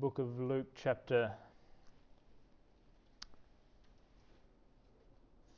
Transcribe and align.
book 0.00 0.18
of 0.18 0.40
Luke, 0.40 0.68
chapter 0.82 1.30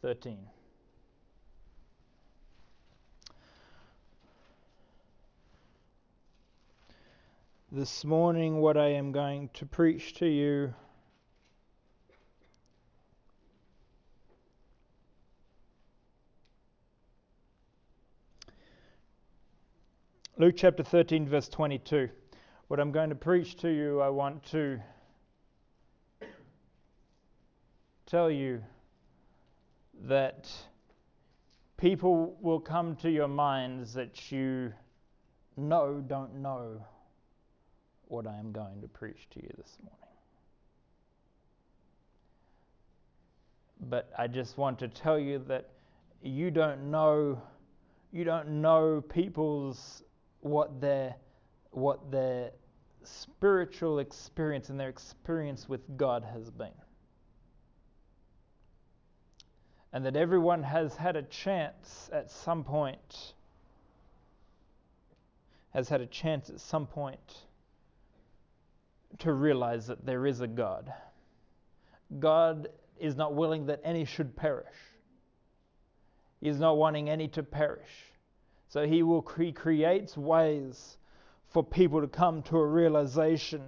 13. 0.01 0.37
This 7.71 8.05
morning, 8.05 8.61
what 8.61 8.77
I 8.77 8.89
am 8.89 9.13
going 9.13 9.49
to 9.55 9.65
preach 9.65 10.15
to 10.15 10.27
you 10.27 10.75
Luke 20.37 20.57
chapter 20.57 20.83
13, 20.83 21.29
verse 21.29 21.49
22. 21.49 22.09
What 22.73 22.81
I'm 22.81 22.91
going 22.91 23.11
to 23.11 23.15
preach 23.15 23.57
to 23.57 23.69
you, 23.69 24.01
I 24.01 24.09
want 24.09 24.43
to 24.53 24.81
tell 28.07 28.31
you 28.31 28.65
that 30.05 30.51
people 31.77 32.35
will 32.41 32.61
come 32.61 32.97
to 32.97 33.11
your 33.11 33.29
minds 33.29 33.93
that 33.93 34.33
you 34.33 34.73
know 35.59 36.03
don't 36.07 36.37
know 36.37 36.83
what 38.09 38.27
I 38.27 38.39
am 38.39 38.53
going 38.53 38.81
to 38.81 38.89
preach 38.89 39.29
to 39.35 39.43
you 39.43 39.51
this 39.59 39.77
morning. 39.83 40.17
But 43.83 44.11
I 44.17 44.29
just 44.29 44.57
want 44.57 44.79
to 44.79 44.89
tell 44.89 45.19
you 45.19 45.45
that 45.47 45.69
you 46.23 46.51
don't 46.51 46.91
know 46.91 47.39
you 48.13 48.25
don't 48.25 48.63
know 48.63 49.03
people's 49.03 50.03
what 50.41 50.81
their 50.81 51.17
what 51.73 52.11
their 52.11 52.53
spiritual 53.07 53.99
experience 53.99 54.69
and 54.69 54.79
their 54.79 54.89
experience 54.89 55.69
with 55.69 55.81
God 55.97 56.25
has 56.25 56.51
been. 56.51 56.73
And 59.93 60.07
that 60.07 60.17
everyone 60.17 60.63
has 60.63 60.97
had 60.97 61.17
a 61.17 61.23
chance 61.23 62.09
at 62.13 62.31
some 62.31 62.65
point, 62.65 63.35
has 65.75 65.89
had 65.89 66.01
a 66.01 66.07
chance 66.07 66.49
at 66.49 66.61
some 66.61 66.87
point 66.87 67.45
to 69.19 69.33
realize 69.33 69.87
that 69.87 70.05
there 70.07 70.27
is 70.27 70.41
a 70.41 70.47
God. 70.47 70.93
God 72.19 72.69
is 72.99 73.17
not 73.17 73.35
willing 73.35 73.67
that 73.67 73.81
any 73.85 74.05
should 74.05 74.35
perish. 74.37 74.67
He 76.41 76.49
is 76.49 76.59
not 76.59 76.77
wanting 76.77 77.09
any 77.11 77.29
to 77.29 77.43
perish. 77.43 77.91
So 78.69 78.87
he 78.87 79.03
will 79.03 79.27
he 79.37 79.53
creates 79.53 80.17
ways 80.17 80.97
for 81.53 81.63
people 81.63 82.01
to 82.01 82.09
come 82.09 82.43
to 82.43 82.57
a 82.57 82.67
realization 82.67 83.63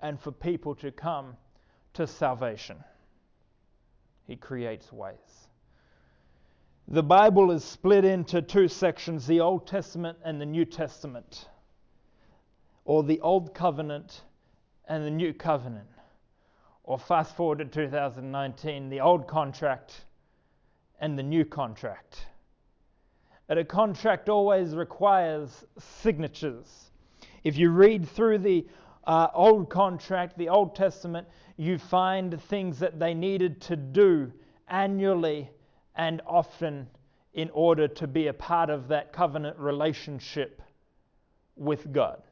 and 0.00 0.20
for 0.20 0.32
people 0.32 0.74
to 0.74 0.90
come 0.90 1.36
to 1.94 2.06
salvation. 2.06 2.82
He 4.26 4.36
creates 4.36 4.92
ways. 4.92 5.48
The 6.88 7.02
Bible 7.02 7.52
is 7.52 7.64
split 7.64 8.04
into 8.04 8.42
two 8.42 8.66
sections 8.66 9.26
the 9.26 9.40
Old 9.40 9.66
Testament 9.66 10.18
and 10.24 10.40
the 10.40 10.46
New 10.46 10.64
Testament, 10.64 11.48
or 12.84 13.04
the 13.04 13.20
Old 13.20 13.54
Covenant 13.54 14.22
and 14.88 15.04
the 15.04 15.10
New 15.10 15.32
Covenant, 15.32 15.88
or 16.82 16.98
fast 16.98 17.36
forward 17.36 17.58
to 17.58 17.64
2019, 17.64 18.88
the 18.88 19.00
Old 19.00 19.28
Contract 19.28 20.04
and 20.98 21.16
the 21.16 21.22
New 21.22 21.44
Contract. 21.44 22.26
And 23.48 23.58
a 23.58 23.64
contract 23.64 24.28
always 24.28 24.74
requires 24.74 25.64
signatures. 25.78 26.90
If 27.44 27.56
you 27.56 27.70
read 27.70 28.08
through 28.08 28.38
the 28.38 28.66
uh, 29.04 29.28
Old 29.34 29.68
Contract, 29.68 30.38
the 30.38 30.48
Old 30.48 30.74
Testament, 30.76 31.26
you 31.56 31.78
find 31.78 32.40
things 32.42 32.78
that 32.78 32.98
they 32.98 33.14
needed 33.14 33.60
to 33.62 33.76
do 33.76 34.32
annually 34.68 35.50
and 35.96 36.22
often 36.26 36.88
in 37.34 37.50
order 37.50 37.88
to 37.88 38.06
be 38.06 38.28
a 38.28 38.32
part 38.32 38.70
of 38.70 38.88
that 38.88 39.12
covenant 39.12 39.58
relationship 39.58 40.62
with 41.56 41.92
God. 41.92 42.22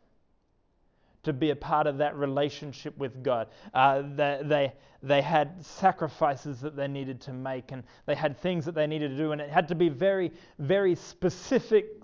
To 1.24 1.32
be 1.32 1.50
a 1.50 1.56
part 1.56 1.86
of 1.86 1.98
that 1.98 2.16
relationship 2.16 2.96
with 2.96 3.22
God. 3.22 3.48
Uh, 3.74 4.02
they, 4.14 4.40
they, 4.42 4.72
they 5.02 5.20
had 5.20 5.64
sacrifices 5.64 6.60
that 6.60 6.76
they 6.76 6.88
needed 6.88 7.20
to 7.22 7.32
make, 7.32 7.72
and 7.72 7.82
they 8.06 8.14
had 8.14 8.38
things 8.38 8.64
that 8.64 8.74
they 8.74 8.86
needed 8.86 9.10
to 9.10 9.16
do, 9.16 9.32
and 9.32 9.40
it 9.40 9.50
had 9.50 9.68
to 9.68 9.74
be 9.74 9.90
very, 9.90 10.32
very 10.58 10.94
specific 10.94 11.99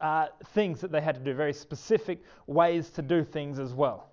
uh, 0.00 0.26
things 0.48 0.80
that 0.80 0.92
they 0.92 1.00
had 1.00 1.14
to 1.14 1.20
do, 1.20 1.34
very 1.34 1.52
specific 1.52 2.22
ways 2.46 2.90
to 2.90 3.02
do 3.02 3.24
things 3.24 3.58
as 3.58 3.72
well. 3.72 4.10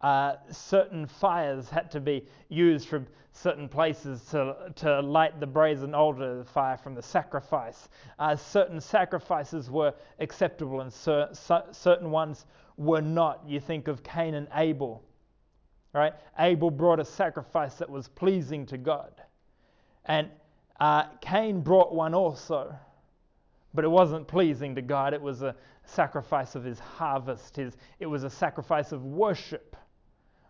Uh, 0.00 0.36
certain 0.50 1.06
fires 1.06 1.68
had 1.68 1.90
to 1.90 2.00
be 2.00 2.24
used 2.48 2.88
from 2.88 3.06
certain 3.32 3.68
places 3.68 4.22
to, 4.30 4.72
to 4.76 5.00
light 5.00 5.38
the 5.40 5.46
brazen 5.46 5.94
altar 5.94 6.44
fire 6.44 6.76
from 6.76 6.94
the 6.94 7.02
sacrifice. 7.02 7.88
Uh, 8.18 8.36
certain 8.36 8.80
sacrifices 8.80 9.70
were 9.70 9.92
acceptable 10.20 10.80
and 10.80 10.92
cer- 10.92 11.28
certain 11.72 12.10
ones 12.10 12.46
were 12.76 13.00
not. 13.00 13.42
You 13.46 13.60
think 13.60 13.88
of 13.88 14.02
Cain 14.02 14.34
and 14.34 14.48
Abel. 14.54 15.02
Right? 15.92 16.12
Abel 16.38 16.70
brought 16.70 17.00
a 17.00 17.04
sacrifice 17.04 17.74
that 17.74 17.90
was 17.90 18.08
pleasing 18.08 18.66
to 18.66 18.78
God. 18.78 19.12
And 20.04 20.28
uh, 20.78 21.04
Cain 21.20 21.60
brought 21.60 21.92
one 21.92 22.14
also 22.14 22.74
but 23.74 23.84
it 23.84 23.88
wasn't 23.88 24.26
pleasing 24.26 24.74
to 24.74 24.82
God. 24.82 25.14
It 25.14 25.20
was 25.20 25.42
a 25.42 25.54
sacrifice 25.84 26.54
of 26.54 26.64
his 26.64 26.78
harvest. 26.78 27.56
His, 27.56 27.76
it 28.00 28.06
was 28.06 28.24
a 28.24 28.30
sacrifice 28.30 28.92
of 28.92 29.04
worship. 29.04 29.76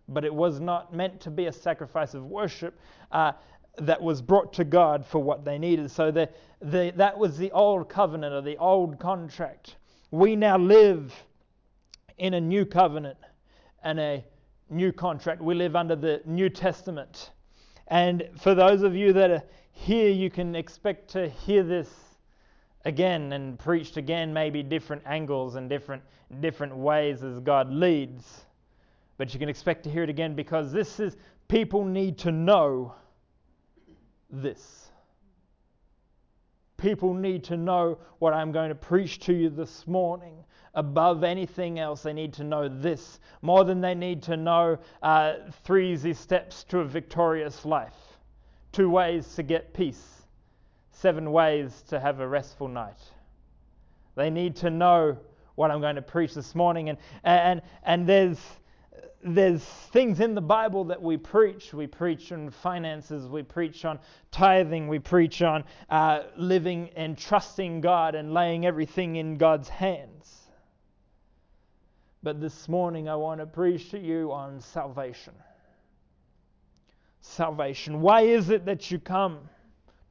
But 0.09 0.25
it 0.25 0.35
was 0.35 0.61
not 0.61 0.95
meant 0.95 1.21
to 1.23 1.31
be 1.31 1.47
a 1.47 1.53
sacrifice 1.53 2.15
of 2.15 2.25
worship 2.25 2.79
uh, 3.13 3.33
that 3.79 4.01
was 4.01 4.23
brought 4.23 4.53
to 4.55 4.65
God 4.65 5.05
for 5.05 5.23
what 5.23 5.45
they 5.45 5.59
needed. 5.59 5.91
So 5.91 6.11
the, 6.11 6.29
the, 6.61 6.93
that 6.97 7.17
was 7.17 7.37
the 7.37 7.51
old 7.53 7.89
covenant 7.89 8.35
or 8.35 8.41
the 8.41 8.57
old 8.57 8.99
contract. 8.99 9.77
We 10.11 10.35
now 10.35 10.57
live 10.57 11.15
in 12.17 12.35
a 12.35 12.41
new 12.41 12.65
covenant 12.65 13.19
and 13.83 14.01
a 14.01 14.25
new 14.71 14.93
contract. 14.93 15.43
We 15.43 15.55
live 15.55 15.77
under 15.77 15.97
the 15.97 16.23
New 16.25 16.49
Testament. 16.49 17.31
And 17.89 18.29
for 18.41 18.55
those 18.55 18.83
of 18.83 18.95
you 18.95 19.13
that 19.13 19.31
are 19.31 19.43
here, 19.73 20.11
you 20.11 20.31
can 20.31 20.55
expect 20.55 21.09
to 21.11 21.29
hear 21.29 21.63
this 21.63 21.89
again 22.85 23.33
and 23.33 23.59
preached 23.59 23.97
again, 23.97 24.33
maybe 24.33 24.63
different 24.63 25.03
angles 25.07 25.57
and 25.57 25.69
different, 25.69 26.03
different 26.41 26.77
ways 26.77 27.23
as 27.23 27.41
God 27.41 27.71
leads. 27.71 28.45
But 29.17 29.33
you 29.35 29.41
can 29.41 29.49
expect 29.49 29.83
to 29.85 29.91
hear 29.91 30.05
it 30.05 30.11
again 30.11 30.35
because 30.35 30.73
this 30.73 31.01
is, 31.01 31.17
people 31.49 31.85
need 31.85 32.19
to 32.19 32.33
know 32.33 32.95
this. 34.31 34.87
People 36.77 37.13
need 37.13 37.43
to 37.45 37.57
know 37.57 37.99
what 38.21 38.33
I'm 38.33 38.53
going 38.53 38.69
to 38.69 38.75
preach 38.75 39.19
to 39.21 39.33
you 39.33 39.51
this 39.51 39.87
morning. 39.89 40.45
Above 40.75 41.25
anything 41.25 41.81
else, 41.81 42.03
they 42.03 42.13
need 42.13 42.33
to 42.35 42.45
know 42.45 42.69
this. 42.69 43.19
More 43.43 43.65
than 43.65 43.81
they 43.81 43.97
need 43.97 44.23
to 44.25 44.37
know 44.37 44.79
uh, 45.03 45.35
three 45.65 45.93
easy 45.93 46.15
steps 46.15 46.63
to 46.65 46.79
a 46.79 46.85
victorious 46.85 47.65
life, 47.65 47.97
two 48.71 48.89
ways 48.89 49.35
to 49.35 49.43
get 49.43 49.75
peace 49.75 50.18
seven 51.01 51.31
ways 51.31 51.85
to 51.89 52.01
have 52.01 52.21
a 52.21 52.27
restful 52.27 52.69
night. 52.69 52.99
They 54.17 54.31
need 54.31 54.57
to 54.57 54.71
know 54.71 55.17
what 55.55 55.71
I'm 55.71 55.81
going 55.81 55.97
to 55.97 56.03
preach 56.03 56.35
this 56.35 56.55
morning. 56.55 56.89
And, 56.89 56.99
and, 57.23 57.63
and 57.85 58.09
there's, 58.09 58.39
there's 59.23 59.63
things 59.63 60.19
in 60.19 60.35
the 60.35 60.41
Bible 60.41 60.85
that 60.85 61.01
we 61.01 61.17
preach. 61.17 61.73
We 61.73 61.87
preach 61.87 62.33
on 62.33 62.51
finances, 62.51 63.29
we 63.29 63.43
preach 63.43 63.85
on 63.85 64.01
tithing, 64.33 64.89
we 64.89 64.99
preach 64.99 65.41
on 65.43 65.65
uh, 65.89 66.25
living 66.37 66.91
and 66.97 67.17
trusting 67.17 67.81
God 67.81 68.15
and 68.15 68.35
laying 68.35 68.67
everything 68.67 69.17
in 69.17 69.37
God's 69.37 69.69
hands. 69.69 70.35
But 72.25 72.41
this 72.41 72.69
morning 72.69 73.09
I 73.09 73.15
want 73.15 73.41
to 73.41 73.47
preach 73.47 73.91
to 73.91 73.99
you 73.99 74.33
on 74.33 74.61
salvation. 74.61 75.35
Salvation. 77.21 78.01
Why 78.01 78.23
is 78.23 78.51
it 78.51 78.65
that 78.65 78.91
you 78.91 78.99
come? 78.99 79.49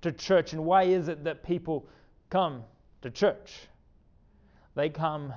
To 0.07 0.17
church. 0.17 0.53
And 0.53 0.65
why 0.65 0.83
is 0.83 1.07
it 1.07 1.23
that 1.25 1.43
people 1.43 1.87
come 2.29 2.63
to 3.01 3.09
church? 3.09 3.67
They 4.75 4.89
come, 4.89 5.33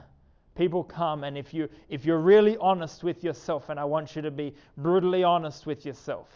people 0.55 0.85
come, 0.85 1.25
and 1.25 1.37
if, 1.37 1.53
you, 1.55 1.69
if 1.89 2.05
you're 2.05 2.21
really 2.21 2.57
honest 2.59 3.03
with 3.03 3.25
yourself, 3.25 3.69
and 3.69 3.81
I 3.81 3.85
want 3.85 4.15
you 4.17 4.23
to 4.23 4.31
be 4.31 4.55
brutally 4.77 5.25
honest 5.25 5.67
with 5.67 5.85
yourself, 5.85 6.29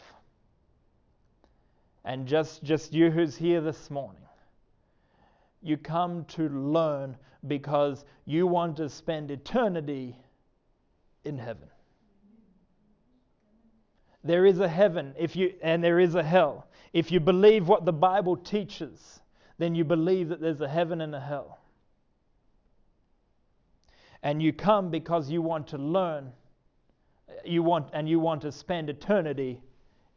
and 2.04 2.26
just, 2.26 2.62
just 2.62 2.92
you 2.92 3.10
who's 3.10 3.36
here 3.36 3.60
this 3.60 3.90
morning, 3.90 4.22
you 5.62 5.76
come 5.76 6.24
to 6.26 6.48
learn 6.48 7.16
because 7.46 8.04
you 8.26 8.46
want 8.46 8.76
to 8.76 8.88
spend 8.88 9.30
eternity 9.30 10.16
in 11.24 11.38
heaven. 11.38 11.68
There 14.24 14.46
is 14.46 14.60
a 14.60 14.68
heaven 14.68 15.14
if 15.18 15.36
you 15.36 15.54
and 15.62 15.84
there 15.84 16.00
is 16.00 16.14
a 16.16 16.22
hell. 16.22 16.66
If 16.92 17.12
you 17.12 17.20
believe 17.20 17.68
what 17.68 17.84
the 17.84 17.92
Bible 17.92 18.36
teaches, 18.36 19.20
then 19.58 19.74
you 19.74 19.84
believe 19.84 20.30
that 20.30 20.40
there's 20.40 20.62
a 20.62 20.68
heaven 20.68 21.00
and 21.02 21.14
a 21.14 21.20
hell. 21.20 21.58
And 24.22 24.42
you 24.42 24.52
come 24.52 24.90
because 24.90 25.30
you 25.30 25.42
want 25.42 25.68
to 25.68 25.78
learn 25.78 26.32
You 27.44 27.62
want 27.62 27.90
and 27.92 28.08
you 28.08 28.20
want 28.20 28.42
to 28.42 28.52
spend 28.52 28.90
eternity 28.90 29.60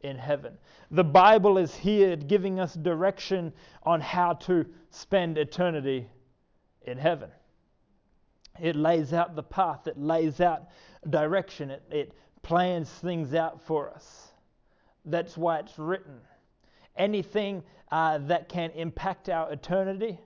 in 0.00 0.16
heaven. 0.18 0.58
The 0.90 1.04
Bible 1.04 1.58
is 1.58 1.74
here 1.74 2.16
giving 2.16 2.60
us 2.60 2.74
direction 2.74 3.52
on 3.82 4.00
how 4.00 4.34
to 4.34 4.64
spend 4.90 5.38
eternity 5.38 6.08
in 6.82 6.98
heaven. 6.98 7.30
It 8.60 8.76
lays 8.76 9.12
out 9.12 9.36
the 9.36 9.42
path, 9.42 9.86
it 9.86 9.98
lays 9.98 10.40
out 10.40 10.68
direction, 11.10 11.70
it, 11.70 11.82
it 11.90 12.12
plans 12.48 12.88
things 12.88 13.34
out 13.34 13.60
for 13.60 13.90
us. 13.90 14.28
That's 15.04 15.36
why 15.36 15.58
it's 15.58 15.78
written. 15.78 16.18
Anything 16.96 17.62
uh, 17.92 18.18
that 18.26 18.48
can 18.48 18.70
impact 18.70 19.28
our 19.28 19.52
eternity 19.52 20.18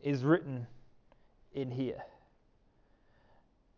is 0.00 0.22
written 0.22 0.68
in 1.54 1.72
here. 1.72 2.00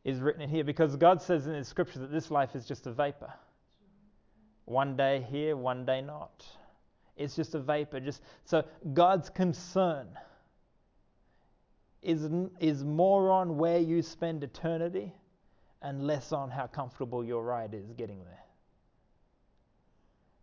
Is 0.04 0.20
written 0.20 0.42
in 0.42 0.50
here 0.50 0.64
because 0.64 0.96
God 0.96 1.22
says 1.22 1.46
in 1.46 1.54
His 1.54 1.66
scripture 1.66 1.98
that 2.00 2.12
this 2.12 2.30
life 2.30 2.54
is 2.54 2.66
just 2.66 2.86
a 2.86 2.92
vapor. 2.92 3.32
One 4.66 4.98
day 4.98 5.26
here, 5.30 5.56
one 5.56 5.86
day 5.86 6.02
not. 6.02 6.44
It's 7.16 7.34
just 7.34 7.54
a 7.54 7.58
vapor. 7.58 8.00
Just 8.00 8.20
so 8.44 8.62
God's 8.92 9.30
concern 9.30 10.08
is, 12.02 12.28
is 12.60 12.84
more 12.84 13.30
on 13.30 13.56
where 13.56 13.78
you 13.78 14.02
spend 14.02 14.44
eternity 14.44 15.14
and 15.86 16.04
less 16.04 16.32
on 16.32 16.50
how 16.50 16.66
comfortable 16.66 17.24
your 17.24 17.44
ride 17.44 17.72
is 17.72 17.92
getting 17.96 18.18
there. 18.24 18.42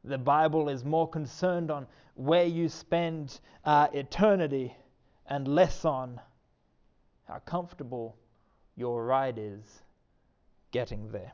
The 0.05 0.17
Bible 0.17 0.69
is 0.69 0.85
more 0.85 1.09
concerned 1.09 1.69
on 1.69 1.85
where 2.15 2.45
you 2.45 2.69
spend 2.69 3.41
uh, 3.65 3.89
eternity 3.91 4.73
and 5.27 5.45
less 5.45 5.83
on 5.83 6.21
how 7.27 7.39
comfortable 7.39 8.15
your 8.77 9.03
ride 9.03 9.37
is 9.37 9.81
getting 10.71 11.11
there. 11.11 11.33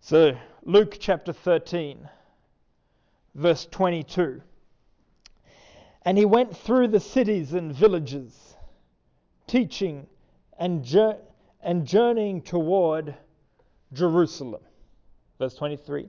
So, 0.00 0.36
Luke 0.64 0.96
chapter 0.98 1.32
13, 1.32 2.08
verse 3.36 3.68
22. 3.70 4.42
And 6.02 6.18
he 6.18 6.24
went 6.24 6.56
through 6.56 6.88
the 6.88 6.98
cities 6.98 7.52
and 7.52 7.72
villages, 7.72 8.56
teaching 9.46 10.08
and, 10.58 10.84
and 11.62 11.86
journeying 11.86 12.42
toward 12.42 13.14
Jerusalem. 13.92 14.62
Verse 15.38 15.54
23. 15.54 16.08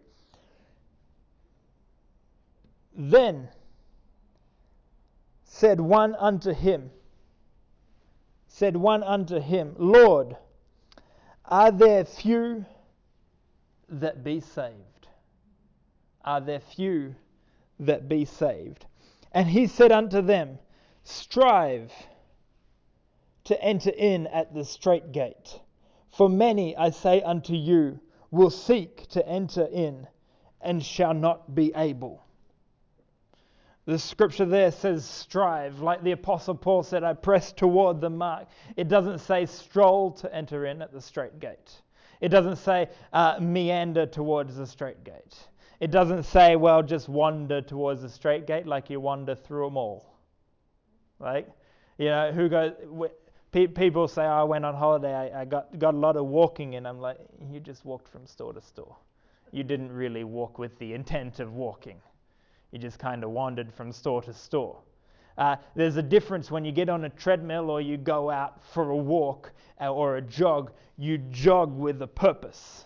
Then 2.96 3.50
said 5.44 5.80
one 5.80 6.16
unto 6.16 6.54
him, 6.54 6.92
said 8.48 8.76
one 8.76 9.04
unto 9.04 9.40
him, 9.40 9.76
Lord, 9.78 10.36
are 11.46 11.72
there 11.72 12.06
few 12.06 12.66
that 13.90 14.24
be 14.24 14.40
saved? 14.40 15.08
Are 16.24 16.42
there 16.42 16.60
few 16.60 17.16
that 17.80 18.08
be 18.08 18.26
saved? 18.26 18.86
And 19.32 19.48
he 19.48 19.68
said 19.68 19.92
unto 19.92 20.22
them, 20.22 20.60
Strive 21.04 21.92
to 23.52 23.62
enter 23.62 23.90
in 23.90 24.28
at 24.28 24.54
the 24.54 24.64
strait 24.64 25.12
gate. 25.12 25.60
For 26.10 26.30
many, 26.30 26.76
I 26.78 26.90
say 26.90 27.22
unto 27.22 27.54
you, 27.54 28.00
will 28.32 28.50
seek 28.50 29.08
to 29.10 29.28
enter 29.28 29.66
in 29.66 30.08
and 30.62 30.82
shall 30.82 31.14
not 31.14 31.54
be 31.54 31.74
able. 31.76 32.24
The 33.86 34.00
scripture 34.00 34.46
there 34.46 34.72
says 34.72 35.04
strive, 35.04 35.82
like 35.82 36.02
the 36.02 36.14
Apostle 36.14 36.56
Paul 36.56 36.84
said, 36.84 37.04
I 37.04 37.12
press 37.12 37.52
toward 37.52 38.00
the 38.00 38.10
mark. 38.10 38.48
It 38.78 38.88
doesn't 38.88 39.20
say 39.20 39.46
stroll 39.46 40.12
to 40.12 40.34
enter 40.34 40.66
in 40.66 40.82
at 40.82 40.94
the 40.94 41.02
strait 41.02 41.38
gate. 41.42 41.82
It 42.22 42.30
doesn't 42.30 42.56
say 42.56 42.88
uh, 43.12 43.38
meander 43.42 44.06
towards 44.06 44.56
the 44.56 44.66
strait 44.66 45.04
gate. 45.04 45.36
It 45.82 45.92
doesn't 45.92 46.24
say, 46.24 46.56
well, 46.56 46.84
just 46.84 47.10
wander 47.10 47.62
towards 47.62 48.02
the 48.02 48.10
strait 48.10 48.48
gate 48.48 48.66
like 48.66 48.90
you 48.90 49.02
wander 49.02 49.36
through 49.36 49.66
them 49.66 49.76
all. 49.76 50.16
Like, 51.20 51.50
you 51.98 52.06
know, 52.06 52.32
who 52.32 52.50
goes, 52.50 52.74
people 53.52 54.08
say, 54.08 54.24
oh, 54.24 54.42
I 54.42 54.44
went 54.44 54.66
on 54.66 54.76
holiday, 54.76 55.14
I, 55.14 55.42
I 55.42 55.46
got, 55.46 55.78
got 55.78 55.94
a 55.94 55.98
lot 55.98 56.16
of 56.18 56.26
walking 56.26 56.76
and 56.76 56.88
I'm 56.88 57.00
like, 57.00 57.18
you 57.52 57.60
just 57.60 57.86
walked 57.86 58.08
from 58.08 58.26
store 58.26 58.54
to 58.54 58.62
store. 58.62 58.96
You 59.52 59.64
didn't 59.64 59.92
really 59.92 60.24
walk 60.24 60.58
with 60.58 60.78
the 60.80 60.94
intent 60.94 61.40
of 61.40 61.54
walking. 61.54 61.98
You 62.72 62.80
just 62.80 63.00
kind 63.00 63.24
of 63.24 63.32
wandered 63.32 63.74
from 63.74 63.92
store 63.92 64.22
to 64.24 64.34
store. 64.34 64.80
Uh, 65.38 65.58
there's 65.76 65.98
a 65.98 66.02
difference 66.02 66.52
when 66.52 66.64
you 66.64 66.72
get 66.72 66.88
on 66.90 67.06
a 67.06 67.10
treadmill 67.10 67.70
or 67.70 67.82
you 67.82 67.98
go 67.98 68.30
out 68.30 68.64
for 68.74 68.90
a 68.92 68.98
walk 68.98 69.52
uh, 69.82 69.92
or 69.92 70.18
a 70.18 70.22
jog. 70.22 70.72
You 70.98 71.18
jog 71.18 71.78
with 71.78 72.02
a 72.02 72.08
purpose 72.08 72.86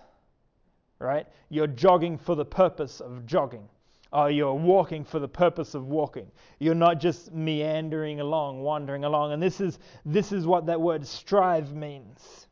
right? 1.00 1.28
You're 1.50 1.68
jogging 1.68 2.18
for 2.18 2.36
the 2.36 2.46
purpose 2.46 3.00
of 3.00 3.26
jogging. 3.26 3.68
Or 4.16 4.32
you're 4.32 4.54
walking 4.54 5.04
for 5.04 5.20
the 5.20 5.28
purpose 5.28 5.76
of 5.76 5.88
walking. 5.88 6.32
You're 6.60 6.74
not 6.74 7.02
just 7.02 7.34
meandering 7.34 8.22
along, 8.22 8.62
wandering 8.62 9.04
along. 9.04 9.34
And 9.34 9.44
this 9.44 9.60
is, 9.60 9.78
this 10.06 10.32
is 10.32 10.48
what 10.48 10.68
that 10.68 10.80
word 10.80 11.06
strive 11.06 11.74
means. 11.74 12.48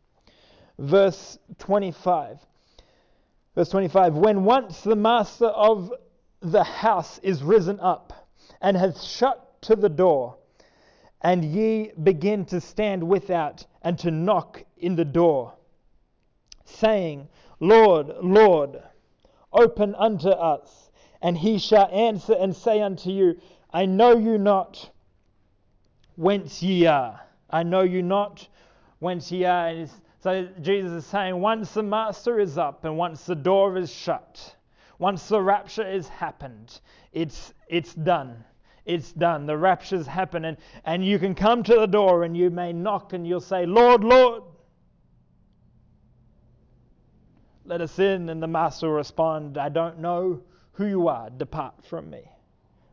Verse 0.77 1.39
25. 1.59 2.39
Verse 3.55 3.69
25 3.69 4.15
When 4.15 4.43
once 4.43 4.81
the 4.81 4.97
master 4.97 5.45
of 5.45 5.93
the 6.41 6.65
house 6.65 7.19
is 7.19 7.41
risen 7.41 7.79
up 7.79 8.27
and 8.59 8.75
hath 8.75 9.01
shut 9.01 9.61
to 9.61 9.77
the 9.77 9.87
door, 9.87 10.35
and 11.21 11.45
ye 11.45 11.93
begin 12.03 12.43
to 12.47 12.59
stand 12.59 13.01
without 13.01 13.65
and 13.81 13.97
to 13.99 14.11
knock 14.11 14.61
in 14.77 14.97
the 14.97 15.05
door, 15.05 15.53
saying, 16.65 17.29
Lord, 17.61 18.11
Lord, 18.21 18.83
open 19.53 19.95
unto 19.95 20.27
us. 20.27 20.91
And 21.23 21.37
he 21.37 21.57
shall 21.57 21.87
answer 21.87 22.33
and 22.33 22.53
say 22.53 22.81
unto 22.81 23.09
you, 23.09 23.39
I 23.71 23.85
know 23.85 24.17
you 24.17 24.37
not 24.37 24.89
whence 26.17 26.61
ye 26.61 26.85
are. 26.85 27.21
I 27.49 27.63
know 27.63 27.81
you 27.81 28.03
not 28.03 28.45
whence 28.99 29.31
ye 29.31 29.45
are. 29.45 29.87
So 30.19 30.49
Jesus 30.61 30.91
is 30.91 31.05
saying, 31.05 31.39
once 31.39 31.73
the 31.73 31.81
master 31.81 32.39
is 32.39 32.57
up 32.57 32.83
and 32.83 32.97
once 32.97 33.23
the 33.23 33.35
door 33.35 33.77
is 33.77 33.91
shut, 33.91 34.55
once 34.99 35.29
the 35.29 35.41
rapture 35.41 35.89
is 35.89 36.09
happened, 36.09 36.81
it's, 37.13 37.53
it's 37.69 37.93
done. 37.93 38.43
It's 38.85 39.13
done. 39.13 39.45
The 39.45 39.57
rapture's 39.57 40.05
happened. 40.05 40.45
And, 40.45 40.57
and 40.83 41.05
you 41.05 41.19
can 41.19 41.35
come 41.35 41.63
to 41.63 41.75
the 41.75 41.87
door 41.87 42.25
and 42.25 42.35
you 42.35 42.49
may 42.49 42.73
knock 42.73 43.13
and 43.13 43.25
you'll 43.25 43.39
say, 43.39 43.65
Lord, 43.65 44.03
Lord. 44.03 44.43
Let 47.63 47.79
us 47.79 47.97
in. 47.97 48.27
And 48.27 48.43
the 48.43 48.47
master 48.47 48.89
will 48.89 48.95
respond, 48.95 49.57
I 49.57 49.69
don't 49.69 49.99
know 49.99 50.41
who 50.73 50.85
you 50.85 51.07
are. 51.07 51.29
Depart 51.29 51.83
from 51.85 52.09
me. 52.09 52.23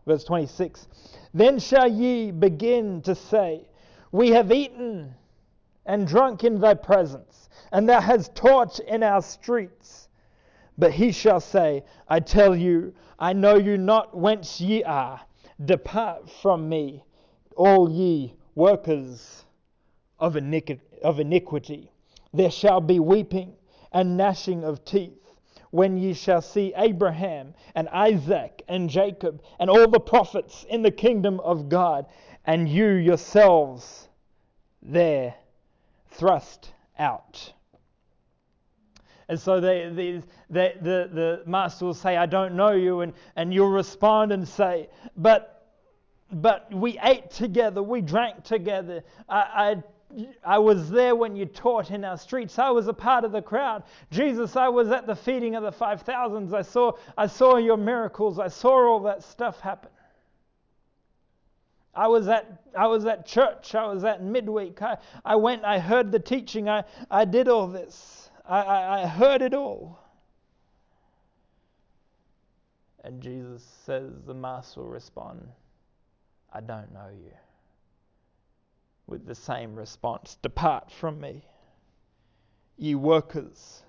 Verse 0.06 0.24
26 0.24 0.88
Then 1.34 1.58
shall 1.58 1.88
ye 1.88 2.30
begin 2.30 3.02
to 3.02 3.14
say, 3.14 3.68
We 4.12 4.30
have 4.30 4.52
eaten 4.52 5.14
and 5.86 6.06
drunk 6.06 6.44
in 6.44 6.60
thy 6.60 6.74
presence, 6.74 7.48
and 7.72 7.88
thou 7.88 8.00
hast 8.00 8.34
taught 8.34 8.78
in 8.80 9.02
our 9.02 9.22
streets. 9.22 10.08
But 10.78 10.92
he 10.92 11.12
shall 11.12 11.40
say, 11.40 11.84
I 12.08 12.20
tell 12.20 12.56
you, 12.56 12.94
I 13.18 13.32
know 13.34 13.56
you 13.56 13.76
not 13.76 14.16
whence 14.16 14.60
ye 14.60 14.82
are. 14.82 15.20
Depart 15.62 16.30
from 16.30 16.68
me, 16.68 17.04
all 17.54 17.90
ye 17.90 18.34
workers 18.54 19.44
of 20.18 20.36
iniquity. 20.36 21.92
There 22.32 22.50
shall 22.50 22.80
be 22.80 22.98
weeping 22.98 23.54
and 23.92 24.16
gnashing 24.16 24.64
of 24.64 24.84
teeth 24.84 25.19
when 25.70 25.96
ye 25.96 26.12
shall 26.14 26.42
see 26.42 26.72
Abraham 26.76 27.54
and 27.74 27.88
Isaac 27.90 28.62
and 28.68 28.90
Jacob 28.90 29.42
and 29.58 29.70
all 29.70 29.88
the 29.88 30.00
prophets 30.00 30.64
in 30.68 30.82
the 30.82 30.90
kingdom 30.90 31.40
of 31.40 31.68
God, 31.68 32.06
and 32.44 32.68
you 32.68 32.86
yourselves 32.86 34.08
there 34.82 35.34
thrust 36.10 36.72
out. 36.98 37.52
And 39.28 39.38
so 39.38 39.60
they, 39.60 39.88
they, 39.92 40.22
they, 40.50 40.74
the, 40.82 41.08
the 41.12 41.42
master 41.46 41.84
will 41.84 41.94
say, 41.94 42.16
I 42.16 42.26
don't 42.26 42.56
know 42.56 42.72
you. 42.72 43.02
And, 43.02 43.12
and 43.36 43.54
you'll 43.54 43.70
respond 43.70 44.32
and 44.32 44.46
say, 44.46 44.88
But, 45.16 45.68
but 46.32 46.72
we 46.74 46.98
ate 47.00 47.30
together, 47.30 47.80
we 47.80 48.00
drank 48.00 48.42
together. 48.42 49.04
I, 49.28 49.38
I 49.38 49.76
I 50.44 50.58
was 50.58 50.90
there 50.90 51.14
when 51.14 51.36
you 51.36 51.46
taught 51.46 51.90
in 51.90 52.04
our 52.04 52.18
streets. 52.18 52.58
I 52.58 52.70
was 52.70 52.88
a 52.88 52.92
part 52.92 53.24
of 53.24 53.32
the 53.32 53.42
crowd. 53.42 53.84
Jesus, 54.10 54.56
I 54.56 54.68
was 54.68 54.90
at 54.90 55.06
the 55.06 55.14
feeding 55.14 55.54
of 55.54 55.62
the 55.62 55.72
5,000s. 55.72 56.52
I 56.52 56.62
saw, 56.62 56.92
I 57.16 57.26
saw 57.26 57.56
your 57.56 57.76
miracles. 57.76 58.38
I 58.38 58.48
saw 58.48 58.88
all 58.88 59.00
that 59.00 59.22
stuff 59.22 59.60
happen. 59.60 59.90
I 61.94 62.06
was 62.08 62.28
at, 62.28 62.62
I 62.76 62.86
was 62.86 63.04
at 63.06 63.26
church. 63.26 63.74
I 63.74 63.86
was 63.86 64.04
at 64.04 64.22
midweek. 64.22 64.80
I, 64.82 64.96
I 65.24 65.36
went, 65.36 65.64
I 65.64 65.78
heard 65.78 66.12
the 66.12 66.20
teaching. 66.20 66.68
I, 66.68 66.84
I 67.10 67.24
did 67.24 67.48
all 67.48 67.66
this. 67.66 68.30
I, 68.48 68.60
I, 68.60 69.02
I 69.02 69.06
heard 69.06 69.42
it 69.42 69.54
all. 69.54 69.98
And 73.02 73.20
Jesus 73.20 73.62
says, 73.84 74.12
the 74.26 74.34
master 74.34 74.80
will 74.80 74.88
respond, 74.88 75.48
I 76.52 76.60
don't 76.60 76.92
know 76.92 77.08
you 77.10 77.32
with 79.10 79.26
the 79.26 79.34
same 79.34 79.74
response 79.74 80.38
Depart 80.42 80.90
from 80.90 81.20
me, 81.20 81.44
ye 82.76 82.94
workers 82.94 83.82